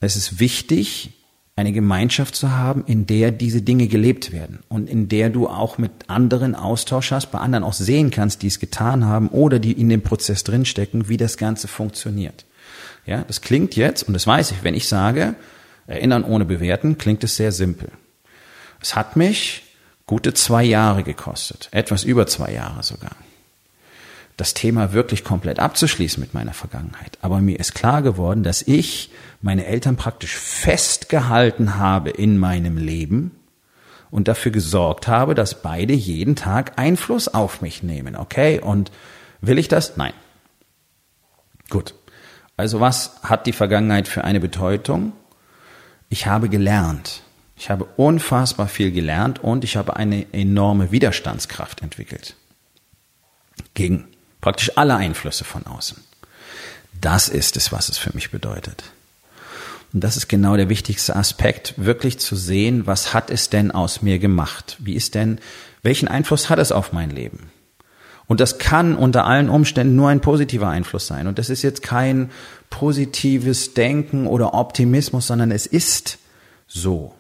Es 0.01 0.17
ist 0.17 0.41
wichtig, 0.41 1.13
eine 1.57 1.73
Gemeinschaft 1.73 2.37
zu 2.37 2.53
haben, 2.53 2.85
in 2.87 3.07
der 3.07 3.31
diese 3.31 3.63
Dinge 3.63 3.89
gelebt 3.89 4.31
werden 4.31 4.59
und 4.69 4.91
in 4.91 5.09
der 5.09 5.31
du 5.31 5.49
auch 5.49 5.79
mit 5.79 5.91
anderen 6.07 6.55
Austausch 6.55 7.13
hast, 7.13 7.31
bei 7.31 7.39
anderen 7.39 7.65
auch 7.65 7.73
sehen 7.73 8.11
kannst, 8.11 8.43
die 8.43 8.49
es 8.49 8.61
getan 8.61 9.07
haben 9.07 9.29
oder 9.29 9.59
die 9.59 9.73
in 9.73 9.89
dem 9.89 10.03
Prozess 10.03 10.45
drinstecken, 10.45 11.09
wie 11.09 11.17
das 11.17 11.39
Ganze 11.39 11.67
funktioniert. 11.67 12.45
Ja, 13.07 13.23
das 13.27 13.41
klingt 13.41 13.75
jetzt, 13.75 14.03
und 14.03 14.13
das 14.13 14.27
weiß 14.27 14.51
ich, 14.51 14.65
wenn 14.65 14.75
ich 14.75 14.87
sage, 14.87 15.35
erinnern 15.87 16.25
ohne 16.25 16.45
bewerten, 16.45 16.99
klingt 16.99 17.25
es 17.25 17.37
sehr 17.37 17.53
simpel. 17.53 17.91
Es 18.83 18.95
hat 18.95 19.17
mich 19.17 19.63
gute 20.07 20.35
zwei 20.35 20.65
Jahre 20.65 21.03
gekostet, 21.03 21.69
etwas 21.73 22.05
über 22.05 22.27
zwei 22.27 22.53
Jahre 22.53 22.83
sogar, 22.83 23.17
das 24.37 24.55
Thema 24.55 24.93
wirklich 24.93 25.25
komplett 25.25 25.59
abzuschließen 25.59 26.21
mit 26.21 26.35
meiner 26.35 26.53
Vergangenheit. 26.53 27.19
Aber 27.23 27.41
mir 27.41 27.59
ist 27.59 27.75
klar 27.75 28.03
geworden, 28.03 28.43
dass 28.43 28.63
ich 28.63 29.11
meine 29.41 29.67
Eltern 29.67 29.97
praktisch 29.97 30.37
festgehalten 30.37 31.77
habe 31.77 32.11
in 32.11 32.39
meinem 32.39 32.77
Leben 32.77 33.33
und 34.11 34.29
dafür 34.29 34.53
gesorgt 34.53 35.09
habe, 35.09 35.35
dass 35.35 35.63
beide 35.63 35.95
jeden 35.95 36.37
Tag 36.37 36.79
Einfluss 36.79 37.29
auf 37.29 37.61
mich 37.61 37.83
nehmen. 37.83 38.15
Okay? 38.15 38.61
Und 38.61 38.93
will 39.41 39.59
ich 39.59 39.69
das? 39.69 39.97
Nein. 39.97 40.13
Gut. 41.71 41.95
Also 42.57 42.81
was 42.81 43.23
hat 43.23 43.47
die 43.47 43.53
Vergangenheit 43.53 44.07
für 44.07 44.25
eine 44.25 44.41
Bedeutung? 44.41 45.13
Ich 46.09 46.27
habe 46.27 46.49
gelernt. 46.49 47.23
Ich 47.57 47.71
habe 47.71 47.87
unfassbar 47.97 48.69
viel 48.69 48.93
gelernt 48.93 49.43
und 49.43 49.65
ich 49.65 49.77
habe 49.77 49.97
eine 49.97 50.33
enorme 50.33 50.93
Widerstandskraft 50.93 51.83
entwickelt. 51.83 52.37
Gegen 53.75 54.09
praktisch 54.41 54.73
alle 54.77 54.97
Einflüsse 54.97 55.45
von 55.45 55.67
außen. 55.67 55.99
Das 57.01 57.29
ist 57.29 57.57
es, 57.57 57.73
was 57.73 57.89
es 57.89 57.99
für 57.99 58.15
mich 58.15 58.31
bedeutet. 58.31 58.85
Und 59.93 60.05
das 60.05 60.17
ist 60.17 60.29
genau 60.29 60.57
der 60.57 60.69
wichtigste 60.69 61.17
Aspekt, 61.17 61.75
wirklich 61.79 62.19
zu 62.19 62.37
sehen, 62.37 62.87
was 62.87 63.15
hat 63.15 63.31
es 63.31 63.49
denn 63.49 63.71
aus 63.71 64.03
mir 64.03 64.19
gemacht? 64.19 64.77
Wie 64.79 64.95
ist 64.95 65.15
denn, 65.15 65.41
welchen 65.83 66.09
Einfluss 66.09 66.51
hat 66.51 66.59
es 66.59 66.71
auf 66.71 66.93
mein 66.93 67.11
Leben? 67.11 67.51
Und 68.27 68.41
das 68.41 68.59
kann 68.59 68.95
unter 68.95 69.25
allen 69.25 69.49
Umständen 69.49 69.97
nur 69.97 70.11
ein 70.11 70.21
positiver 70.21 70.69
Einfluss 70.69 71.07
sein. 71.07 71.27
Und 71.27 71.39
das 71.39 71.49
ist 71.49 71.63
jetzt 71.63 71.83
kein 71.83 72.31
positives 72.71 73.73
Denken 73.73 74.27
oder 74.27 74.53
Optimismus, 74.53 75.29
sondern 75.29 75.51
es 75.51 75.67
ist 75.67 76.19
so. 76.69 77.16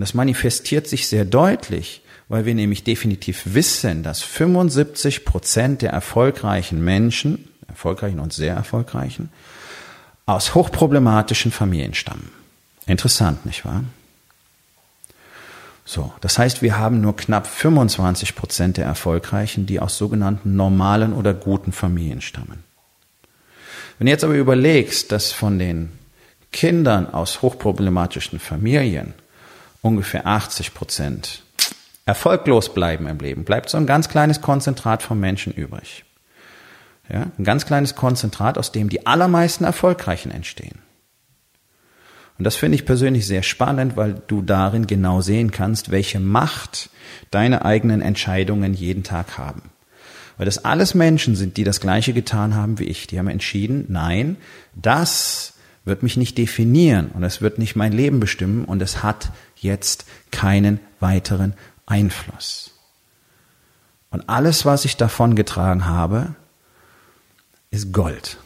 Und 0.00 0.04
das 0.04 0.14
manifestiert 0.14 0.88
sich 0.88 1.08
sehr 1.08 1.26
deutlich, 1.26 2.00
weil 2.30 2.46
wir 2.46 2.54
nämlich 2.54 2.84
definitiv 2.84 3.42
wissen, 3.44 4.02
dass 4.02 4.22
75 4.22 5.26
Prozent 5.26 5.82
der 5.82 5.90
erfolgreichen 5.90 6.82
Menschen, 6.82 7.50
erfolgreichen 7.68 8.18
und 8.18 8.32
sehr 8.32 8.54
erfolgreichen, 8.54 9.28
aus 10.24 10.54
hochproblematischen 10.54 11.52
Familien 11.52 11.92
stammen. 11.92 12.30
Interessant, 12.86 13.44
nicht 13.44 13.66
wahr? 13.66 13.84
So, 15.84 16.14
das 16.22 16.38
heißt, 16.38 16.62
wir 16.62 16.78
haben 16.78 17.02
nur 17.02 17.14
knapp 17.14 17.46
25 17.46 18.34
Prozent 18.34 18.78
der 18.78 18.86
Erfolgreichen, 18.86 19.66
die 19.66 19.80
aus 19.80 19.98
sogenannten 19.98 20.56
normalen 20.56 21.12
oder 21.12 21.34
guten 21.34 21.72
Familien 21.72 22.22
stammen. 22.22 22.64
Wenn 23.98 24.06
du 24.06 24.12
jetzt 24.12 24.24
aber 24.24 24.36
überlegst, 24.36 25.12
dass 25.12 25.30
von 25.30 25.58
den 25.58 25.92
Kindern 26.52 27.06
aus 27.12 27.42
hochproblematischen 27.42 28.38
Familien 28.38 29.12
ungefähr 29.82 30.26
80 30.26 30.74
Prozent 30.74 31.42
erfolglos 32.06 32.74
bleiben 32.74 33.06
im 33.06 33.18
Leben, 33.18 33.44
bleibt 33.44 33.70
so 33.70 33.76
ein 33.76 33.86
ganz 33.86 34.08
kleines 34.08 34.40
Konzentrat 34.40 35.02
von 35.02 35.20
Menschen 35.20 35.52
übrig. 35.52 36.04
Ja, 37.12 37.26
ein 37.38 37.44
ganz 37.44 37.66
kleines 37.66 37.96
Konzentrat, 37.96 38.56
aus 38.56 38.72
dem 38.72 38.88
die 38.88 39.06
allermeisten 39.06 39.64
Erfolgreichen 39.64 40.30
entstehen. 40.30 40.78
Und 42.38 42.44
das 42.44 42.56
finde 42.56 42.76
ich 42.76 42.86
persönlich 42.86 43.26
sehr 43.26 43.42
spannend, 43.42 43.96
weil 43.96 44.22
du 44.26 44.42
darin 44.42 44.86
genau 44.86 45.20
sehen 45.20 45.50
kannst, 45.50 45.90
welche 45.90 46.20
Macht 46.20 46.88
deine 47.30 47.64
eigenen 47.64 48.00
Entscheidungen 48.00 48.74
jeden 48.74 49.02
Tag 49.02 49.36
haben. 49.36 49.62
Weil 50.38 50.46
das 50.46 50.64
alles 50.64 50.94
Menschen 50.94 51.36
sind, 51.36 51.58
die 51.58 51.64
das 51.64 51.80
Gleiche 51.80 52.14
getan 52.14 52.54
haben 52.54 52.78
wie 52.78 52.84
ich. 52.84 53.06
Die 53.06 53.18
haben 53.18 53.28
entschieden, 53.28 53.84
nein, 53.88 54.36
das 54.74 55.52
wird 55.84 56.02
mich 56.02 56.16
nicht 56.16 56.38
definieren 56.38 57.10
und 57.12 57.24
es 57.24 57.42
wird 57.42 57.58
nicht 57.58 57.76
mein 57.76 57.92
Leben 57.92 58.20
bestimmen 58.20 58.64
und 58.64 58.80
es 58.80 59.02
hat 59.02 59.32
jetzt 59.62 60.04
keinen 60.30 60.80
weiteren 61.00 61.54
Einfluss. 61.86 62.72
Und 64.10 64.28
alles, 64.28 64.64
was 64.64 64.84
ich 64.84 64.96
davon 64.96 65.36
getragen 65.36 65.86
habe, 65.86 66.34
ist 67.70 67.92
Gold. 67.92 68.38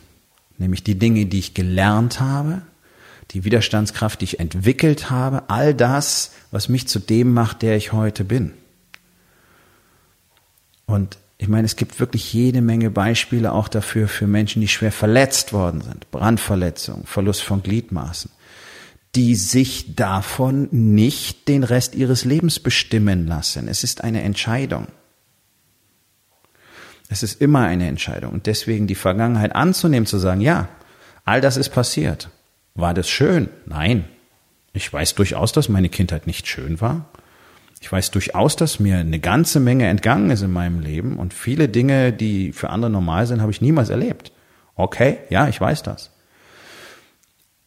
Nämlich 0.59 0.85
die 0.85 0.99
Dinge, 0.99 1.27
die 1.27 1.39
ich 1.39 1.55
gelernt 1.55 2.21
habe, 2.21 2.63
die 3.31 3.45
Widerstandskraft, 3.45 4.21
die 4.21 4.25
ich 4.25 4.41
entwickelt 4.41 5.11
habe, 5.11 5.45
all 5.49 5.75
das, 5.75 6.33
was 6.51 6.69
mich 6.69 6.87
zu 6.87 6.99
dem 6.99 7.33
macht, 7.33 7.63
der 7.63 7.77
ich 7.77 7.93
heute 7.93 8.25
bin. 8.25 8.53
Und 10.87 11.19
ich 11.39 11.49
meine, 11.49 11.65
es 11.65 11.77
gibt 11.77 11.99
wirklich 11.99 12.33
jede 12.33 12.61
Menge 12.61 12.91
Beispiele 12.91 13.53
auch 13.53 13.69
dafür 13.69 14.07
für 14.07 14.27
Menschen, 14.27 14.61
die 14.61 14.69
schwer 14.69 14.93
verletzt 14.93 15.53
worden 15.53 15.81
sind. 15.81 16.11
Brandverletzung, 16.11 17.07
Verlust 17.07 17.43
von 17.43 17.63
Gliedmaßen 17.63 18.31
die 19.15 19.37
sich 19.37 19.95
davon 19.95 20.69
nicht 20.73 21.47
den 21.49 21.63
Rest 21.63 21.95
ihres 21.95 22.25
Lebens 22.25 22.59
bestimmen 22.59 23.27
lassen. 23.27 23.69
Es 23.69 23.85
ist 23.85 24.03
eine 24.03 24.23
Entscheidung. 24.23 24.89
Es 27.09 27.23
ist 27.23 27.41
immer 27.41 27.61
eine 27.61 27.87
Entscheidung. 27.87 28.33
Und 28.33 28.47
deswegen 28.47 28.87
die 28.87 28.97
Vergangenheit 28.97 29.55
anzunehmen, 29.55 30.07
zu 30.07 30.19
sagen, 30.19 30.41
ja, 30.41 30.69
all 31.25 31.41
das 31.41 31.57
ist 31.57 31.69
passiert. 31.69 32.31
War 32.75 32.95
das 32.95 33.09
schön? 33.09 33.49
Nein. 33.67 34.05
Ich 34.73 34.93
weiß 34.93 35.15
durchaus, 35.15 35.53
dass 35.53 35.69
meine 35.69 35.89
Kindheit 35.89 36.27
nicht 36.27 36.49
schön 36.49 36.81
war. 36.81 37.07
Ich 37.81 37.93
weiß 37.93 38.11
durchaus, 38.11 38.57
dass 38.57 38.81
mir 38.81 38.97
eine 38.99 39.21
ganze 39.21 39.61
Menge 39.61 39.87
entgangen 39.87 40.31
ist 40.31 40.43
in 40.43 40.53
meinem 40.53 40.81
Leben 40.81 41.19
und 41.19 41.35
viele 41.35 41.69
Dinge, 41.69 42.13
die 42.13 42.53
für 42.53 42.71
andere 42.71 42.91
normal 42.91 43.27
sind, 43.27 43.43
habe 43.43 43.53
ich 43.53 43.61
niemals 43.61 43.91
erlebt. 43.91 44.33
Okay, 44.75 45.19
ja, 45.29 45.49
ich 45.49 45.61
weiß 45.61 45.83
das 45.85 46.14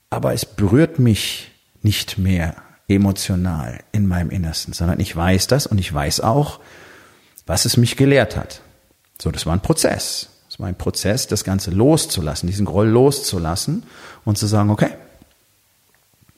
aber 0.09 0.33
es 0.33 0.45
berührt 0.45 0.99
mich 0.99 1.51
nicht 1.81 2.17
mehr 2.17 2.55
emotional 2.87 3.83
in 3.91 4.07
meinem 4.07 4.29
Innersten, 4.29 4.73
sondern 4.73 4.99
ich 4.99 5.15
weiß 5.15 5.47
das 5.47 5.67
und 5.67 5.77
ich 5.77 5.93
weiß 5.93 6.21
auch, 6.21 6.59
was 7.45 7.65
es 7.65 7.77
mich 7.77 7.97
gelehrt 7.97 8.35
hat. 8.37 8.61
So, 9.21 9.31
das 9.31 9.45
war 9.45 9.53
ein 9.53 9.61
Prozess. 9.61 10.29
Das 10.49 10.59
war 10.59 10.67
ein 10.67 10.77
Prozess, 10.77 11.27
das 11.27 11.43
Ganze 11.43 11.71
loszulassen, 11.71 12.47
diesen 12.47 12.65
Groll 12.65 12.87
loszulassen 12.87 13.83
und 14.25 14.37
zu 14.37 14.47
sagen, 14.47 14.69
okay, 14.69 14.91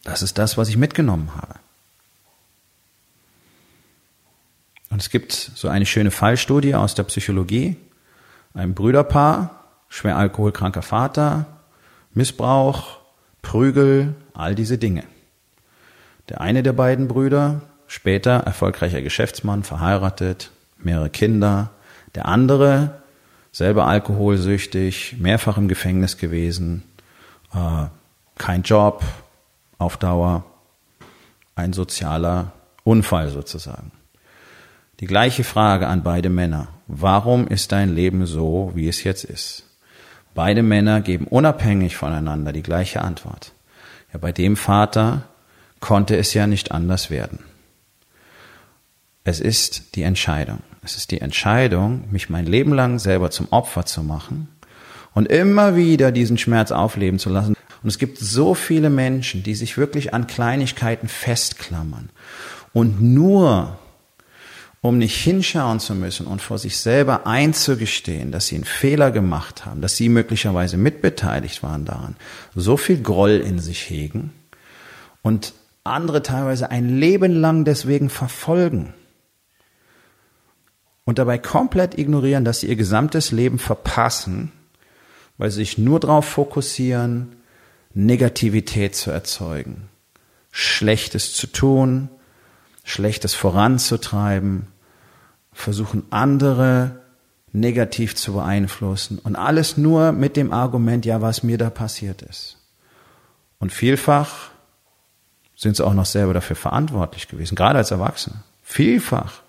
das 0.03 0.21
ist 0.21 0.37
das, 0.37 0.57
was 0.57 0.69
ich 0.69 0.77
mitgenommen 0.77 1.35
habe. 1.35 1.55
Und 4.89 5.01
es 5.01 5.09
gibt 5.09 5.33
so 5.33 5.67
eine 5.67 5.85
schöne 5.85 6.09
Fallstudie 6.09 6.73
aus 6.73 6.95
der 6.95 7.03
Psychologie. 7.03 7.77
Ein 8.55 8.73
Brüderpaar, 8.73 9.63
schwer 9.87 10.17
alkoholkranker 10.17 10.81
Vater, 10.81 11.45
Missbrauch, 12.13 12.98
Prügel, 13.41 14.15
all 14.33 14.55
diese 14.55 14.77
Dinge. 14.77 15.03
Der 16.29 16.41
eine 16.41 16.63
der 16.63 16.73
beiden 16.73 17.07
Brüder, 17.07 17.61
später 17.87 18.31
erfolgreicher 18.31 19.01
Geschäftsmann, 19.01 19.63
verheiratet, 19.63 20.51
mehrere 20.77 21.09
Kinder. 21.09 21.71
Der 22.15 22.27
andere, 22.27 23.01
selber 23.51 23.87
alkoholsüchtig, 23.87 25.17
mehrfach 25.19 25.57
im 25.57 25.67
Gefängnis 25.67 26.17
gewesen, 26.17 26.83
äh, 27.53 27.85
kein 28.37 28.63
Job 28.63 29.03
auf 29.77 29.97
Dauer, 29.97 30.43
ein 31.55 31.73
sozialer 31.73 32.51
Unfall 32.83 33.29
sozusagen. 33.29 33.91
Die 34.99 35.07
gleiche 35.07 35.43
Frage 35.43 35.87
an 35.87 36.03
beide 36.03 36.29
Männer. 36.29 36.67
Warum 36.87 37.47
ist 37.47 37.71
dein 37.71 37.93
Leben 37.93 38.25
so, 38.25 38.71
wie 38.75 38.87
es 38.87 39.03
jetzt 39.03 39.23
ist? 39.23 39.68
Beide 40.39 40.63
Männer 40.63 41.01
geben 41.01 41.27
unabhängig 41.27 41.97
voneinander 41.97 42.53
die 42.53 42.63
gleiche 42.63 43.01
Antwort. 43.01 43.51
Ja, 44.13 44.19
bei 44.19 44.31
dem 44.31 44.55
Vater 44.55 45.23
konnte 45.81 46.15
es 46.15 46.33
ja 46.33 46.47
nicht 46.47 46.71
anders 46.71 47.09
werden. 47.09 47.39
Es 49.25 49.41
ist 49.41 49.97
die 49.97 50.03
Entscheidung. 50.03 50.59
Es 50.81 50.95
ist 50.95 51.11
die 51.11 51.19
Entscheidung, 51.19 52.05
mich 52.09 52.29
mein 52.29 52.45
Leben 52.45 52.71
lang 52.71 52.99
selber 52.99 53.31
zum 53.31 53.49
Opfer 53.51 53.85
zu 53.85 54.01
machen 54.01 54.47
und 55.13 55.27
immer 55.27 55.75
wieder 55.75 56.13
diesen 56.13 56.37
Schmerz 56.37 56.71
aufleben 56.71 57.19
zu 57.19 57.29
lassen. 57.29 57.57
Und 57.83 57.89
es 57.89 57.99
gibt 57.99 58.17
so 58.17 58.53
viele 58.53 58.89
Menschen, 58.89 59.43
die 59.43 59.55
sich 59.55 59.77
wirklich 59.77 60.13
an 60.13 60.25
Kleinigkeiten 60.25 61.09
festklammern 61.09 62.11
und 62.71 63.01
nur 63.01 63.77
um 64.81 64.97
nicht 64.97 65.21
hinschauen 65.21 65.79
zu 65.79 65.93
müssen 65.93 66.25
und 66.25 66.41
vor 66.41 66.57
sich 66.57 66.77
selber 66.77 67.27
einzugestehen, 67.27 68.31
dass 68.31 68.47
sie 68.47 68.55
einen 68.55 68.63
Fehler 68.63 69.11
gemacht 69.11 69.65
haben, 69.65 69.81
dass 69.81 69.97
sie 69.97 70.07
möglicherweise 70.07 70.77
mitbeteiligt 70.77 71.61
waren 71.63 71.85
daran, 71.85 72.15
so 72.55 72.77
viel 72.77 73.01
Groll 73.01 73.43
in 73.45 73.59
sich 73.59 73.89
hegen 73.89 74.31
und 75.21 75.53
andere 75.83 76.23
teilweise 76.23 76.71
ein 76.71 76.97
Leben 76.97 77.33
lang 77.41 77.65
deswegen 77.65 78.09
verfolgen 78.09 78.93
und 81.03 81.19
dabei 81.19 81.37
komplett 81.39 81.97
ignorieren, 81.97 82.45
dass 82.45 82.61
sie 82.61 82.67
ihr 82.67 82.75
gesamtes 82.75 83.31
Leben 83.31 83.59
verpassen, 83.59 84.51
weil 85.37 85.49
sie 85.49 85.57
sich 85.57 85.77
nur 85.77 85.99
darauf 85.99 86.25
fokussieren, 86.25 87.35
Negativität 87.93 88.95
zu 88.95 89.11
erzeugen, 89.11 89.89
Schlechtes 90.51 91.33
zu 91.33 91.47
tun, 91.47 92.09
Schlechtes 92.89 93.35
voranzutreiben, 93.35 94.67
versuchen 95.53 96.03
andere 96.09 97.01
negativ 97.51 98.15
zu 98.15 98.33
beeinflussen 98.33 99.19
und 99.19 99.35
alles 99.35 99.77
nur 99.77 100.11
mit 100.11 100.35
dem 100.35 100.51
Argument, 100.51 101.05
ja, 101.05 101.21
was 101.21 101.43
mir 101.43 101.59
da 101.59 101.69
passiert 101.69 102.23
ist. 102.23 102.57
Und 103.59 103.71
vielfach 103.71 104.49
sind 105.55 105.75
sie 105.75 105.85
auch 105.85 105.93
noch 105.93 106.07
selber 106.07 106.33
dafür 106.33 106.55
verantwortlich 106.55 107.27
gewesen, 107.27 107.55
gerade 107.55 107.77
als 107.77 107.91
Erwachsene. 107.91 108.37
Vielfach. 108.63 109.41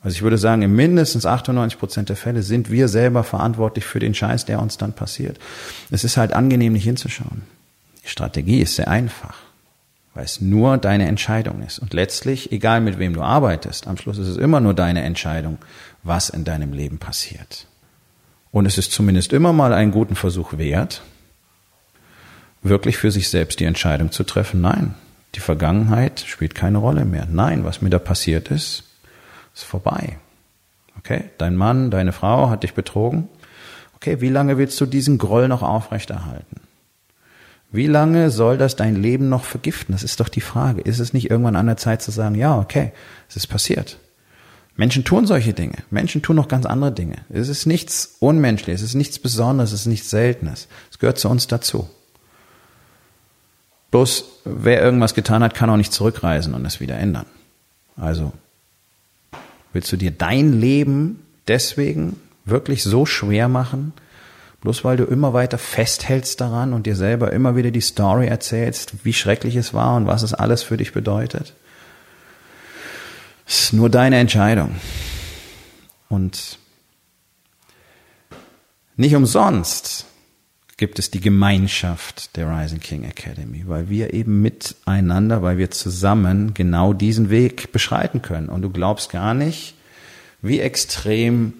Also 0.00 0.16
ich 0.16 0.22
würde 0.22 0.38
sagen, 0.38 0.62
in 0.62 0.74
mindestens 0.74 1.26
98 1.26 1.78
Prozent 1.78 2.08
der 2.08 2.16
Fälle 2.16 2.42
sind 2.42 2.70
wir 2.70 2.88
selber 2.88 3.24
verantwortlich 3.24 3.84
für 3.84 3.98
den 3.98 4.14
Scheiß, 4.14 4.46
der 4.46 4.60
uns 4.60 4.78
dann 4.78 4.94
passiert. 4.94 5.38
Es 5.90 6.04
ist 6.04 6.16
halt 6.16 6.32
angenehm, 6.32 6.72
nicht 6.72 6.84
hinzuschauen. 6.84 7.42
Die 8.04 8.08
Strategie 8.08 8.60
ist 8.60 8.76
sehr 8.76 8.88
einfach 8.88 9.43
weil 10.14 10.24
es 10.24 10.40
nur 10.40 10.78
deine 10.78 11.08
Entscheidung 11.08 11.62
ist. 11.62 11.78
Und 11.80 11.92
letztlich, 11.92 12.52
egal 12.52 12.80
mit 12.80 12.98
wem 12.98 13.14
du 13.14 13.22
arbeitest, 13.22 13.86
am 13.86 13.96
Schluss 13.96 14.18
ist 14.18 14.28
es 14.28 14.36
immer 14.36 14.60
nur 14.60 14.74
deine 14.74 15.02
Entscheidung, 15.02 15.58
was 16.02 16.30
in 16.30 16.44
deinem 16.44 16.72
Leben 16.72 16.98
passiert. 16.98 17.66
Und 18.52 18.66
es 18.66 18.78
ist 18.78 18.92
zumindest 18.92 19.32
immer 19.32 19.52
mal 19.52 19.72
einen 19.72 19.90
guten 19.90 20.14
Versuch 20.14 20.56
wert, 20.56 21.02
wirklich 22.62 22.96
für 22.96 23.10
sich 23.10 23.28
selbst 23.28 23.58
die 23.60 23.64
Entscheidung 23.64 24.12
zu 24.12 24.22
treffen, 24.24 24.60
nein, 24.60 24.94
die 25.34 25.40
Vergangenheit 25.40 26.20
spielt 26.20 26.54
keine 26.54 26.78
Rolle 26.78 27.04
mehr. 27.04 27.26
Nein, 27.28 27.64
was 27.64 27.82
mir 27.82 27.90
da 27.90 27.98
passiert 27.98 28.50
ist, 28.50 28.84
ist 29.54 29.64
vorbei. 29.64 30.18
Okay, 30.98 31.24
dein 31.38 31.56
Mann, 31.56 31.90
deine 31.90 32.12
Frau 32.12 32.50
hat 32.50 32.62
dich 32.62 32.74
betrogen. 32.74 33.28
Okay, 33.96 34.20
wie 34.20 34.28
lange 34.28 34.58
willst 34.58 34.80
du 34.80 34.86
diesen 34.86 35.18
Groll 35.18 35.48
noch 35.48 35.62
aufrechterhalten? 35.62 36.60
Wie 37.74 37.88
lange 37.88 38.30
soll 38.30 38.56
das 38.56 38.76
dein 38.76 38.94
Leben 38.94 39.28
noch 39.28 39.42
vergiften? 39.42 39.94
Das 39.94 40.04
ist 40.04 40.20
doch 40.20 40.28
die 40.28 40.40
Frage. 40.40 40.80
Ist 40.80 41.00
es 41.00 41.12
nicht 41.12 41.28
irgendwann 41.28 41.56
an 41.56 41.66
der 41.66 41.76
Zeit 41.76 42.02
zu 42.02 42.12
sagen, 42.12 42.36
ja, 42.36 42.56
okay, 42.56 42.92
es 43.28 43.34
ist 43.34 43.48
passiert. 43.48 43.98
Menschen 44.76 45.02
tun 45.02 45.26
solche 45.26 45.54
Dinge. 45.54 45.78
Menschen 45.90 46.22
tun 46.22 46.36
noch 46.36 46.46
ganz 46.46 46.66
andere 46.66 46.92
Dinge. 46.92 47.16
Es 47.30 47.48
ist 47.48 47.66
nichts 47.66 48.14
Unmenschliches, 48.20 48.80
es 48.80 48.90
ist 48.90 48.94
nichts 48.94 49.18
Besonderes, 49.18 49.72
es 49.72 49.80
ist 49.80 49.86
nichts 49.86 50.08
Seltenes. 50.08 50.68
Es 50.92 51.00
gehört 51.00 51.18
zu 51.18 51.28
uns 51.28 51.48
dazu. 51.48 51.88
Bloß 53.90 54.24
wer 54.44 54.80
irgendwas 54.80 55.14
getan 55.14 55.42
hat, 55.42 55.54
kann 55.54 55.68
auch 55.68 55.76
nicht 55.76 55.92
zurückreisen 55.92 56.54
und 56.54 56.64
es 56.64 56.78
wieder 56.78 56.96
ändern. 56.96 57.26
Also 57.96 58.32
willst 59.72 59.90
du 59.90 59.96
dir 59.96 60.12
dein 60.12 60.60
Leben 60.60 61.26
deswegen 61.48 62.20
wirklich 62.44 62.84
so 62.84 63.04
schwer 63.04 63.48
machen, 63.48 63.94
Bloß 64.64 64.82
weil 64.82 64.96
du 64.96 65.04
immer 65.04 65.34
weiter 65.34 65.58
festhältst 65.58 66.40
daran 66.40 66.72
und 66.72 66.86
dir 66.86 66.96
selber 66.96 67.34
immer 67.34 67.54
wieder 67.54 67.70
die 67.70 67.82
Story 67.82 68.28
erzählst, 68.28 68.94
wie 69.04 69.12
schrecklich 69.12 69.56
es 69.56 69.74
war 69.74 69.94
und 69.94 70.06
was 70.06 70.22
es 70.22 70.32
alles 70.32 70.62
für 70.62 70.78
dich 70.78 70.94
bedeutet. 70.94 71.52
Es 73.46 73.64
ist 73.64 73.72
nur 73.74 73.90
deine 73.90 74.16
Entscheidung. 74.16 74.76
Und 76.08 76.58
nicht 78.96 79.14
umsonst 79.14 80.06
gibt 80.78 80.98
es 80.98 81.10
die 81.10 81.20
Gemeinschaft 81.20 82.34
der 82.36 82.48
Rising 82.48 82.80
King 82.80 83.04
Academy, 83.04 83.64
weil 83.66 83.90
wir 83.90 84.14
eben 84.14 84.40
miteinander, 84.40 85.42
weil 85.42 85.58
wir 85.58 85.70
zusammen 85.72 86.54
genau 86.54 86.94
diesen 86.94 87.28
Weg 87.28 87.70
beschreiten 87.70 88.22
können. 88.22 88.48
Und 88.48 88.62
du 88.62 88.70
glaubst 88.70 89.10
gar 89.10 89.34
nicht, 89.34 89.74
wie 90.40 90.60
extrem 90.60 91.52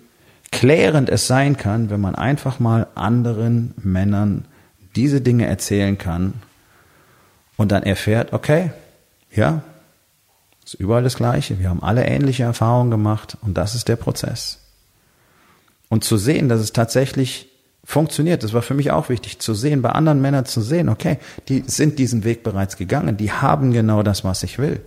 klärend 0.55 1.09
es 1.11 1.27
sein 1.27 1.57
kann, 1.57 1.91
wenn 1.91 2.01
man 2.01 2.15
einfach 2.15 2.61
mal 2.61 2.87
anderen 2.95 3.75
Männern 3.83 4.45
diese 4.95 5.21
Dinge 5.21 5.47
erzählen 5.47 5.99
kann 5.99 6.35
und 7.57 7.73
dann 7.73 7.83
erfährt, 7.83 8.33
okay, 8.33 8.71
ja, 9.35 9.63
ist 10.65 10.75
überall 10.75 11.03
das 11.03 11.17
Gleiche. 11.17 11.59
Wir 11.59 11.71
haben 11.71 11.83
alle 11.83 12.07
ähnliche 12.07 12.45
Erfahrungen 12.45 12.93
gemacht 12.93 13.37
und 13.43 13.59
das 13.59 13.75
ist 13.75 13.89
der 13.89 13.97
Prozess. 13.97 14.61
Und 15.89 16.05
zu 16.05 16.17
sehen, 16.17 16.49
dass 16.49 16.61
es 16.61 16.73
tatsächlich 16.73 17.49
funktioniert, 17.83 18.45
das 18.45 18.53
war 18.53 18.63
für 18.63 18.75
mich 18.75 18.93
auch 18.93 19.09
wichtig, 19.09 19.41
zu 19.41 19.55
sehen, 19.55 19.83
bei 19.83 19.91
anderen 19.91 20.23
Männern 20.23 20.47
zu 20.47 20.61
sehen, 20.61 20.89
okay, 20.89 21.19
die 21.49 21.65
sind 21.67 21.99
diesen 21.99 22.23
Weg 22.23 22.45
bereits 22.45 22.77
gegangen, 22.77 23.17
die 23.17 23.33
haben 23.33 23.73
genau 23.73 24.05
das, 24.05 24.23
was 24.23 24.45
ich 24.45 24.59
will. 24.59 24.81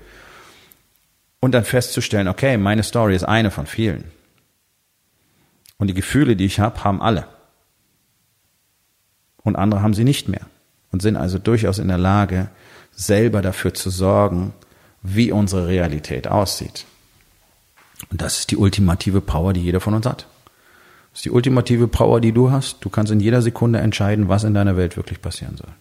Und 1.42 1.52
dann 1.52 1.66
festzustellen, 1.66 2.30
okay, 2.30 2.58
meine 2.58 2.84
Story 2.84 3.16
ist 3.18 3.26
eine 3.26 3.52
von 3.52 3.68
vielen. 3.68 4.06
Und 5.78 5.88
die 5.88 5.94
Gefühle, 5.94 6.36
die 6.36 6.46
ich 6.46 6.60
habe, 6.60 6.84
haben 6.84 7.02
alle. 7.02 7.28
Und 9.44 9.56
andere 9.56 9.82
haben 9.82 9.94
sie 9.94 10.04
nicht 10.04 10.28
mehr. 10.28 10.46
Und 10.92 11.02
sind 11.02 11.16
also 11.18 11.38
durchaus 11.38 11.80
in 11.80 11.88
der 11.88 11.98
Lage, 11.98 12.50
selber 12.92 13.42
dafür 13.42 13.74
zu 13.74 13.90
sorgen, 13.90 14.54
wie 15.04 15.32
unsere 15.32 15.68
Realität 15.68 16.28
aussieht. 16.28 16.86
Und 18.10 18.22
das 18.22 18.40
ist 18.40 18.52
die 18.52 18.58
ultimative 18.58 19.22
Power, 19.22 19.54
die 19.54 19.62
jeder 19.64 19.80
von 19.80 19.94
uns 19.94 20.06
hat. 20.06 20.28
Das 21.12 21.20
ist 21.20 21.26
die 21.26 21.32
ultimative 21.32 21.88
Power, 21.88 22.22
die 22.22 22.32
du 22.32 22.52
hast. 22.52 22.78
Du 22.84 22.90
kannst 22.90 23.12
in 23.12 23.20
jeder 23.20 23.42
Sekunde 23.42 23.80
entscheiden, 23.80 24.30
was 24.30 24.44
in 24.44 24.54
deiner 24.54 24.78
Welt 24.78 24.98
wirklich 24.98 25.22
passieren 25.22 25.58
soll. 25.58 25.72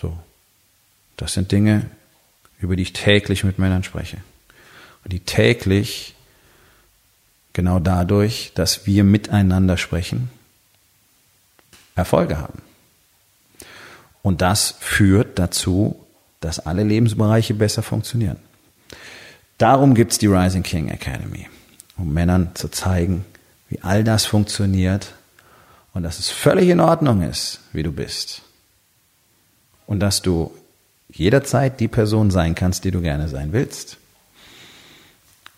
So. 0.00 0.18
Das 1.16 1.34
sind 1.34 1.52
Dinge, 1.52 1.86
über 2.60 2.76
die 2.76 2.82
ich 2.82 2.92
täglich 2.92 3.44
mit 3.44 3.58
Männern 3.58 3.82
spreche. 3.82 4.18
Und 5.04 5.12
die 5.12 5.20
täglich 5.20 6.14
genau 7.52 7.78
dadurch, 7.78 8.52
dass 8.54 8.86
wir 8.86 9.04
miteinander 9.04 9.76
sprechen, 9.76 10.30
Erfolge 11.94 12.38
haben. 12.38 12.62
Und 14.22 14.42
das 14.42 14.76
führt 14.80 15.38
dazu, 15.38 15.96
dass 16.40 16.58
alle 16.58 16.84
Lebensbereiche 16.84 17.54
besser 17.54 17.82
funktionieren. 17.82 18.36
Darum 19.58 19.94
gibt's 19.94 20.18
die 20.18 20.26
Rising 20.26 20.62
King 20.62 20.88
Academy, 20.88 21.48
um 21.96 22.12
Männern 22.12 22.50
zu 22.54 22.68
zeigen, 22.68 23.24
wie 23.68 23.80
all 23.82 24.04
das 24.04 24.24
funktioniert 24.24 25.14
und 25.92 26.02
dass 26.02 26.18
es 26.18 26.30
völlig 26.30 26.68
in 26.68 26.80
Ordnung 26.80 27.22
ist, 27.22 27.60
wie 27.72 27.82
du 27.82 27.92
bist. 27.92 28.42
Und 29.86 30.00
dass 30.00 30.22
du 30.22 30.52
jederzeit 31.08 31.80
die 31.80 31.88
Person 31.88 32.30
sein 32.30 32.54
kannst, 32.54 32.84
die 32.84 32.90
du 32.90 33.00
gerne 33.00 33.28
sein 33.28 33.52
willst. 33.52 33.98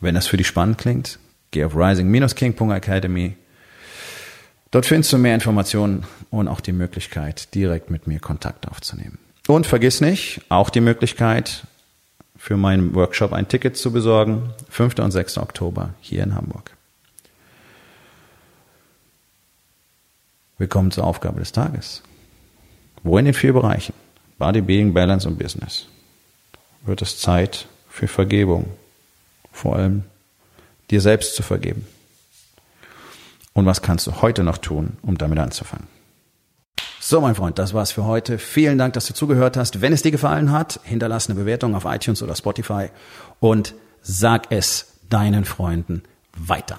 Wenn 0.01 0.15
das 0.15 0.27
für 0.27 0.37
dich 0.37 0.47
spannend 0.47 0.79
klingt, 0.79 1.19
Geh 1.53 1.65
auf 1.65 1.77
rising-king.academy. 1.77 3.37
Dort 4.71 4.87
findest 4.87 5.13
du 5.13 5.19
mehr 5.19 5.35
Informationen 5.35 6.05
und 6.31 6.49
auch 6.49 6.61
die 6.61 6.73
Möglichkeit, 6.73 7.55
direkt 7.55 7.91
mit 7.91 8.07
mir 8.07 8.21
Kontakt 8.21 8.67
aufzunehmen. 8.69 9.19
Und 9.47 9.67
vergiss 9.67 10.01
nicht, 10.01 10.41
auch 10.49 10.71
die 10.71 10.81
Möglichkeit, 10.81 11.67
für 12.39 12.57
meinen 12.57 12.95
Workshop 12.95 13.35
ein 13.35 13.47
Ticket 13.49 13.77
zu 13.77 13.93
besorgen. 13.93 14.55
5. 14.71 14.99
und 15.01 15.11
6. 15.11 15.39
Oktober 15.39 15.95
hier 16.01 16.23
in 16.23 16.35
Hamburg. 16.35 16.75
Willkommen 20.57 20.91
zur 20.91 21.05
Aufgabe 21.05 21.41
des 21.41 21.53
Tages. 21.53 22.03
Wo 23.03 23.19
in 23.19 23.27
den 23.27 23.35
vier 23.35 23.53
Bereichen? 23.53 23.93
Body, 24.39 24.63
Being, 24.63 24.95
Balance 24.95 25.29
und 25.29 25.39
Business. 25.39 25.87
wird 26.85 27.03
es 27.03 27.19
Zeit 27.19 27.67
für 27.89 28.09
Vergebung. 28.09 28.71
Vor 29.53 29.77
allem 29.77 30.05
dir 30.93 31.01
selbst 31.01 31.35
zu 31.35 31.43
vergeben. 31.43 31.87
Und 33.55 33.67
was 33.67 33.83
kannst 33.83 34.07
du 34.07 34.23
heute 34.23 34.45
noch 34.45 34.59
tun, 34.59 34.97
um 35.03 35.19
damit 35.19 35.39
anzufangen? 35.39 35.89
So, 37.01 37.21
mein 37.21 37.35
Freund, 37.35 37.59
das 37.59 37.75
war's 37.75 37.91
für 37.91 38.05
heute. 38.05 38.39
Vielen 38.39 38.79
Dank, 38.79 38.95
dass 38.95 39.07
du 39.07 39.15
zugehört 39.15 39.57
hast. 39.57 39.81
Wenn 39.81 39.93
es 39.93 40.03
dir 40.03 40.13
gefallen 40.13 40.53
hat, 40.53 40.79
hinterlass 40.85 41.29
eine 41.29 41.39
Bewertung 41.39 41.75
auf 41.75 41.85
iTunes 41.85 42.23
oder 42.23 42.37
Spotify 42.37 42.91
und 43.41 43.75
sag 44.03 44.53
es 44.53 44.99
deinen 45.11 45.45
Freunden 45.45 46.05
weiter. 46.37 46.79